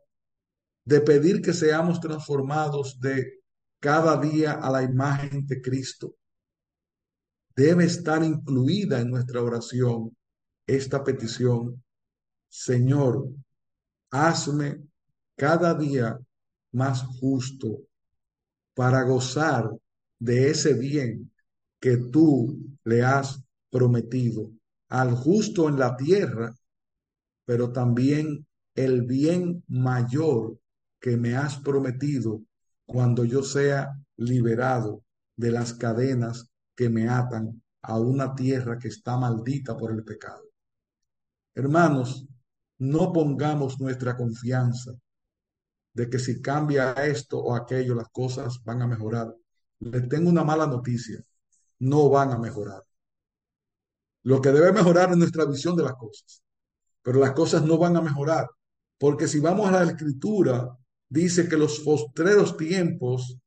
de 0.89 1.03
pedir 1.03 1.43
que 1.43 1.53
seamos 1.53 2.01
transformados 2.01 2.99
de 2.99 3.43
cada 3.79 4.19
día 4.19 4.53
a 4.53 4.71
la 4.71 4.83
imagen 4.83 5.47
de 5.47 5.61
Cristo. 5.61 6.15
Debe 7.55 7.85
estar 7.85 8.25
incluida 8.25 8.99
en 8.99 9.11
nuestra 9.11 9.43
oración 9.43 10.17
esta 10.67 11.05
petición. 11.05 11.85
Señor, 12.49 13.29
hazme 14.11 14.83
cada 15.37 15.75
día 15.75 16.19
más 16.73 17.03
justo 17.21 17.83
para 18.73 19.03
gozar 19.03 19.71
de 20.19 20.49
ese 20.49 20.73
bien 20.73 21.31
que 21.81 21.99
tú 21.99 22.59
le 22.85 23.03
has 23.03 23.43
prometido 23.69 24.53
al 24.89 25.15
justo 25.15 25.69
en 25.69 25.79
la 25.79 25.95
tierra, 25.97 26.55
pero 27.45 27.73
también 27.73 28.47
el 28.75 29.03
bien 29.03 29.63
mayor 29.69 30.59
que 31.01 31.17
me 31.17 31.37
has 31.37 31.57
prometido 31.59 32.43
cuando 32.87 33.25
yo 33.25 33.43
sea 33.43 33.95
liberado 34.17 35.05
de 35.37 35.53
las 35.53 35.75
cadenas 35.75 36.51
que 36.75 36.89
me 36.89 37.09
atan 37.09 37.63
a 37.83 37.99
una 37.99 38.35
tierra 38.35 38.79
que 38.79 38.89
está 38.89 39.17
maldita 39.17 39.77
por 39.77 39.93
el 39.93 40.05
pecado. 40.05 40.45
Hermanos, 41.55 42.27
no 42.79 43.13
pongamos 43.13 43.81
nuestra 43.81 44.17
confianza 44.17 44.93
de 45.93 46.09
que 46.09 46.19
si 46.19 46.41
cambia 46.41 46.93
esto 46.93 47.39
o 47.39 47.55
aquello, 47.55 47.95
las 47.95 48.09
cosas 48.11 48.63
van 48.65 48.83
a 48.83 48.87
mejorar. 48.87 49.35
Les 49.81 50.09
tengo 50.09 50.31
una 50.31 50.45
mala 50.45 50.67
noticia, 50.67 51.21
no 51.81 52.09
van 52.09 52.33
a 52.33 52.39
mejorar. 52.39 52.85
Lo 54.23 54.41
que 54.41 54.53
debe 54.53 54.73
mejorar 54.73 55.11
es 55.11 55.17
nuestra 55.17 55.45
visión 55.45 55.75
de 55.77 55.83
las 55.83 55.95
cosas, 55.95 56.43
pero 57.03 57.19
las 57.19 57.33
cosas 57.33 57.65
no 57.65 57.79
van 57.79 57.97
a 57.97 58.03
mejorar, 58.03 58.49
porque 58.99 59.27
si 59.27 59.41
vamos 59.41 59.69
a 59.69 59.73
la 59.85 59.91
escritura, 59.91 60.78
dice 61.09 61.49
que 61.49 61.57
los 61.57 61.81
postreros 61.81 62.57
tiempos 62.57 63.39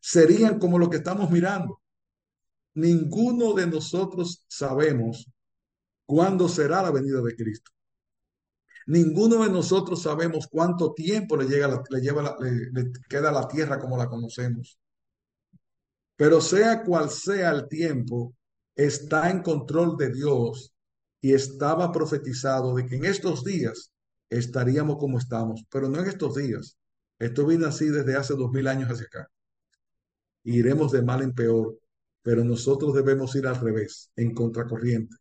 serían 0.00 0.58
como 0.58 0.78
lo 0.78 0.88
que 0.88 0.98
estamos 0.98 1.30
mirando. 1.30 1.80
Ninguno 2.74 3.52
de 3.52 3.66
nosotros 3.66 4.44
sabemos 4.48 5.26
cuándo 6.06 6.48
será 6.48 6.82
la 6.82 6.90
venida 6.90 7.20
de 7.20 7.34
Cristo. 7.34 7.70
Ninguno 8.86 9.44
de 9.44 9.50
nosotros 9.50 10.02
sabemos 10.02 10.48
cuánto 10.50 10.92
tiempo 10.94 11.36
le, 11.36 11.46
llega 11.46 11.68
le, 11.68 12.00
lleva 12.00 12.36
le, 12.40 12.90
queda 13.08 13.30
la 13.30 13.46
tierra 13.46 13.78
como 13.78 13.96
la 13.96 14.08
conocemos. 14.08 14.78
Pero 16.16 16.40
sea 16.40 16.82
cual 16.82 17.10
sea 17.10 17.50
el 17.50 17.68
tiempo, 17.68 18.34
está 18.74 19.30
en 19.30 19.42
control 19.42 19.96
de 19.96 20.12
Dios 20.12 20.74
y 21.20 21.34
estaba 21.34 21.92
profetizado 21.92 22.74
de 22.74 22.86
que 22.86 22.96
en 22.96 23.04
estos 23.04 23.44
días 23.44 23.92
estaríamos 24.30 24.96
como 24.96 25.18
estamos, 25.18 25.64
pero 25.70 25.88
no 25.88 26.00
en 26.00 26.06
estos 26.06 26.36
días. 26.36 26.78
Esto 27.18 27.46
viene 27.46 27.66
así 27.66 27.88
desde 27.88 28.16
hace 28.16 28.34
dos 28.34 28.50
mil 28.50 28.66
años 28.68 28.88
hacia 28.90 29.06
acá. 29.06 29.30
Iremos 30.44 30.92
de 30.92 31.02
mal 31.02 31.22
en 31.22 31.34
peor, 31.34 31.78
pero 32.22 32.44
nosotros 32.44 32.94
debemos 32.94 33.34
ir 33.34 33.46
al 33.46 33.60
revés, 33.60 34.10
en 34.16 34.32
contracorriente, 34.32 35.16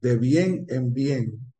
de 0.00 0.16
bien 0.16 0.66
en 0.68 0.92
bien, 0.92 1.52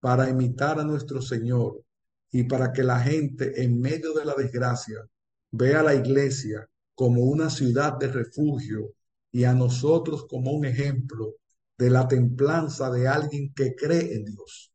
para 0.00 0.28
imitar 0.28 0.78
a 0.78 0.84
nuestro 0.84 1.22
Señor 1.22 1.82
y 2.30 2.44
para 2.44 2.72
que 2.72 2.82
la 2.82 3.00
gente 3.00 3.62
en 3.62 3.80
medio 3.80 4.12
de 4.12 4.24
la 4.24 4.34
desgracia 4.34 5.06
vea 5.50 5.82
la 5.82 5.94
iglesia 5.94 6.68
como 6.94 7.22
una 7.22 7.50
ciudad 7.50 7.96
de 7.98 8.08
refugio 8.08 8.92
y 9.32 9.44
a 9.44 9.54
nosotros 9.54 10.26
como 10.28 10.52
un 10.52 10.64
ejemplo 10.64 11.34
de 11.78 11.90
la 11.90 12.08
templanza 12.08 12.90
de 12.90 13.06
alguien 13.06 13.52
que 13.54 13.74
cree 13.74 14.14
en 14.14 14.24
Dios. 14.24 14.72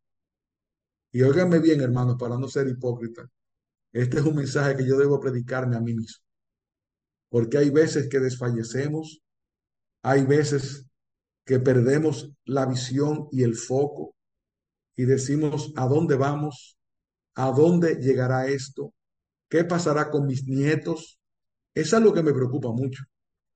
Y 1.11 1.21
óiganme 1.23 1.59
bien, 1.59 1.81
hermanos, 1.81 2.15
para 2.17 2.37
no 2.37 2.47
ser 2.47 2.67
hipócrita. 2.67 3.29
Este 3.91 4.19
es 4.19 4.25
un 4.25 4.35
mensaje 4.35 4.77
que 4.77 4.87
yo 4.87 4.97
debo 4.97 5.19
predicarme 5.19 5.75
a 5.75 5.81
mí 5.81 5.93
mismo. 5.93 6.23
Porque 7.29 7.57
hay 7.57 7.69
veces 7.69 8.07
que 8.09 8.19
desfallecemos, 8.19 9.21
hay 10.03 10.23
veces 10.23 10.85
que 11.45 11.59
perdemos 11.59 12.31
la 12.45 12.65
visión 12.65 13.27
y 13.31 13.43
el 13.43 13.55
foco 13.55 14.15
y 14.95 15.05
decimos, 15.05 15.73
¿a 15.75 15.87
dónde 15.87 16.15
vamos? 16.15 16.77
¿A 17.35 17.51
dónde 17.51 17.95
llegará 17.95 18.47
esto? 18.47 18.93
¿Qué 19.49 19.63
pasará 19.63 20.09
con 20.09 20.25
mis 20.25 20.45
nietos? 20.45 21.19
Es 21.73 21.93
algo 21.93 22.13
que 22.13 22.23
me 22.23 22.33
preocupa 22.33 22.69
mucho, 22.71 23.03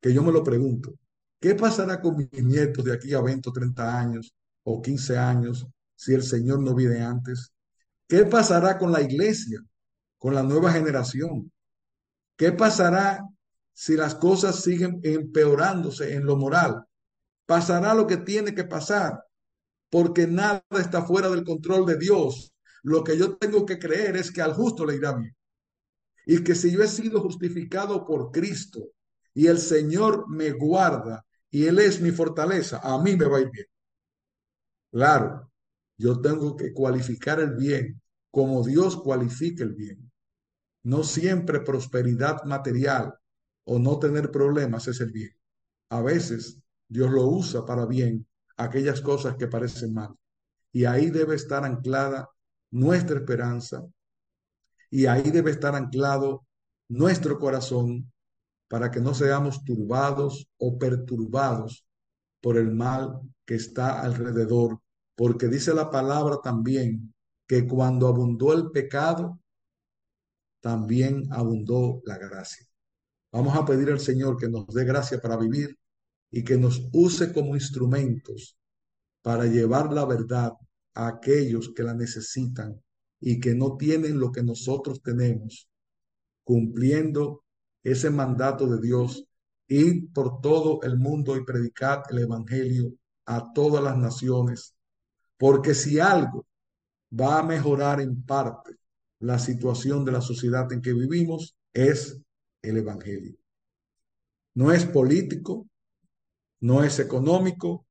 que 0.02 0.14
yo 0.14 0.24
me 0.24 0.32
lo 0.32 0.44
pregunto. 0.44 0.94
¿Qué 1.40 1.56
pasará 1.56 2.02
con 2.02 2.18
mis 2.18 2.32
nietos 2.44 2.84
de 2.84 2.94
aquí 2.94 3.14
a 3.14 3.22
20 3.22 3.50
o 3.50 3.54
30 3.54 4.00
años 4.00 4.34
o 4.64 4.82
15 4.82 5.18
años 5.18 5.68
si 5.96 6.14
el 6.14 6.24
Señor 6.24 6.62
no 6.62 6.76
viene 6.76 7.02
antes? 7.02 7.54
¿Qué 8.08 8.26
pasará 8.26 8.78
con 8.78 8.92
la 8.92 9.02
iglesia, 9.02 9.60
con 10.18 10.36
la 10.36 10.44
nueva 10.44 10.72
generación? 10.72 11.52
¿Qué 12.38 12.52
pasará 12.52 13.28
si 13.74 13.96
las 13.96 14.16
cosas 14.16 14.62
siguen 14.62 15.00
empeorándose 15.04 16.14
en 16.14 16.26
lo 16.26 16.38
moral? 16.38 16.86
Pasará 17.46 17.94
lo 17.94 18.08
que 18.08 18.18
tiene 18.18 18.54
que 18.54 18.66
pasar, 18.66 19.24
porque 19.90 20.28
nada 20.28 20.64
está 20.72 21.04
fuera 21.04 21.30
del 21.30 21.44
control 21.44 21.86
de 21.86 21.98
Dios. 21.98 22.54
Lo 22.84 23.04
que 23.04 23.18
yo 23.18 23.38
tengo 23.38 23.66
que 23.66 23.80
creer 23.80 24.18
es 24.18 24.32
que 24.32 24.42
al 24.42 24.54
justo 24.54 24.86
le 24.86 24.96
irá 24.96 25.14
bien. 25.14 25.36
Y 26.26 26.44
que 26.44 26.56
si 26.56 26.72
yo 26.72 26.84
he 26.84 26.88
sido 26.88 27.22
justificado 27.22 28.06
por 28.06 28.32
Cristo 28.32 28.92
y 29.34 29.48
el 29.48 29.58
Señor 29.58 30.26
me 30.28 30.52
guarda 30.52 31.26
y 31.50 31.66
Él 31.66 31.80
es 31.80 32.02
mi 32.02 32.12
fortaleza, 32.12 32.80
a 32.84 33.02
mí 33.02 33.16
me 33.16 33.26
va 33.26 33.38
a 33.38 33.42
ir 33.42 33.50
bien. 33.52 33.68
Claro, 34.92 35.52
yo 35.98 36.20
tengo 36.22 36.56
que 36.56 36.74
cualificar 36.74 37.40
el 37.40 37.56
bien 37.56 38.02
como 38.32 38.64
Dios 38.64 38.98
cualifica 38.98 39.64
el 39.64 39.74
bien. 39.74 40.12
No 40.84 41.04
siempre 41.04 41.62
prosperidad 41.62 42.44
material 42.44 43.14
o 43.64 43.80
no 43.80 43.98
tener 43.98 44.30
problemas 44.30 44.88
es 44.88 45.00
el 45.00 45.12
bien. 45.12 45.32
A 45.90 46.02
veces 46.02 46.60
Dios 46.88 47.10
lo 47.12 47.26
usa 47.28 47.66
para 47.66 47.86
bien 47.86 48.28
aquellas 48.58 49.02
cosas 49.02 49.36
que 49.38 49.48
parecen 49.48 49.94
mal. 49.94 50.14
Y 50.72 50.86
ahí 50.86 51.10
debe 51.10 51.36
estar 51.36 51.64
anclada 51.64 52.30
nuestra 52.72 53.18
esperanza 53.18 53.86
y 54.92 55.06
ahí 55.06 55.32
debe 55.32 55.52
estar 55.52 55.76
anclado 55.76 56.46
nuestro 56.90 57.40
corazón 57.40 58.12
para 58.68 58.92
que 58.92 59.00
no 59.00 59.14
seamos 59.14 59.64
turbados 59.64 60.48
o 60.58 60.78
perturbados 60.78 61.86
por 62.42 62.58
el 62.58 62.72
mal 62.72 63.22
que 63.46 63.56
está 63.56 64.02
alrededor 64.02 64.82
porque 65.16 65.48
dice 65.48 65.74
la 65.74 65.90
palabra 65.90 66.40
también 66.44 67.14
que 67.48 67.68
cuando 67.68 68.08
abundó 68.08 68.54
el 68.54 68.72
pecado, 68.72 69.40
también 70.62 71.28
abundó 71.32 72.02
la 72.06 72.18
gracia. 72.18 72.66
Vamos 73.32 73.56
a 73.56 73.66
pedir 73.66 73.90
al 73.90 74.00
Señor 74.00 74.38
que 74.38 74.50
nos 74.50 74.68
dé 74.68 74.84
gracia 74.84 75.20
para 75.20 75.38
vivir 75.38 75.78
y 76.32 76.44
que 76.44 76.58
nos 76.58 76.90
use 76.92 77.32
como 77.32 77.56
instrumentos 77.56 78.58
para 79.22 79.46
llevar 79.46 79.92
la 79.94 80.06
verdad 80.06 80.54
a 80.94 81.08
aquellos 81.08 81.72
que 81.76 81.84
la 81.84 81.94
necesitan 81.94 82.82
y 83.20 83.40
que 83.40 83.56
no 83.56 83.78
tienen 83.78 84.20
lo 84.20 84.32
que 84.32 84.44
nosotros 84.44 85.02
tenemos, 85.02 85.70
cumpliendo 86.44 87.44
ese 87.84 88.10
mandato 88.10 88.68
de 88.68 88.82
Dios, 88.82 89.26
ir 89.68 90.12
por 90.14 90.42
todo 90.42 90.82
el 90.84 90.98
mundo 90.98 91.36
y 91.38 91.44
predicar 91.44 92.04
el 92.10 92.20
Evangelio 92.20 92.94
a 93.26 93.52
todas 93.54 93.84
las 93.84 93.98
naciones 93.98 94.75
porque 95.38 95.74
si 95.74 96.00
algo 96.00 96.46
va 97.12 97.40
a 97.40 97.44
mejorar 97.44 98.02
en 98.02 98.24
parte 98.24 98.76
la 99.20 99.40
situación 99.40 100.06
de 100.06 100.12
la 100.12 100.22
sociedad 100.22 100.72
en 100.72 100.82
que 100.82 100.94
vivimos, 100.94 101.56
es 101.74 102.22
el 102.62 102.78
Evangelio. 102.78 103.36
No 104.56 104.72
es 104.72 104.86
político, 104.86 105.68
no 106.62 106.84
es 106.84 107.00
económico, 107.00 107.86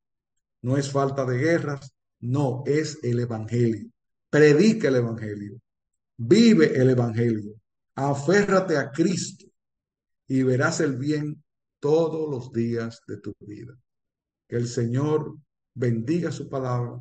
no 0.62 0.76
es 0.76 0.90
falta 0.90 1.24
de 1.24 1.38
guerras, 1.38 1.95
no, 2.20 2.62
es 2.66 2.99
el 3.03 3.20
Evangelio. 3.20 3.90
Predica 4.30 4.88
el 4.88 4.97
Evangelio, 4.97 5.61
vive 6.16 6.74
el 6.80 6.90
Evangelio, 6.90 7.55
aférrate 7.95 8.76
a 8.76 8.90
Cristo 8.90 9.47
y 10.26 10.42
verás 10.42 10.80
el 10.80 10.97
bien 10.97 11.42
todos 11.80 12.30
los 12.30 12.53
días 12.53 13.03
de 13.07 13.18
tu 13.18 13.34
vida. 13.40 13.76
Que 14.49 14.57
el 14.57 14.66
Señor 14.66 15.36
bendiga 15.74 16.32
su 16.32 16.49
palabra 16.49 17.01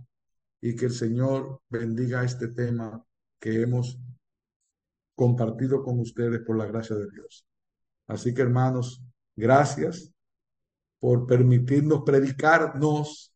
y 0.63 0.77
que 0.77 0.85
el 0.85 0.93
Señor 0.93 1.61
bendiga 1.67 2.23
este 2.23 2.47
tema 2.47 3.05
que 3.37 3.61
hemos 3.61 3.99
compartido 5.13 5.83
con 5.83 5.99
ustedes 5.99 6.39
por 6.39 6.57
la 6.57 6.65
gracia 6.65 6.95
de 6.95 7.11
Dios. 7.11 7.45
Así 8.07 8.33
que 8.33 8.43
hermanos, 8.43 9.03
gracias 9.35 10.09
por 11.01 11.27
permitirnos 11.27 12.03
predicarnos 12.05 13.33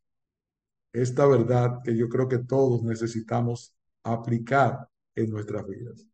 esta 0.90 1.26
verdad 1.26 1.80
que 1.84 1.94
yo 1.94 2.08
creo 2.08 2.28
que 2.28 2.38
todos 2.38 2.82
necesitamos 2.82 3.74
aplicar 4.04 4.88
en 5.14 5.28
nuestras 5.28 5.66
vidas. 5.66 6.06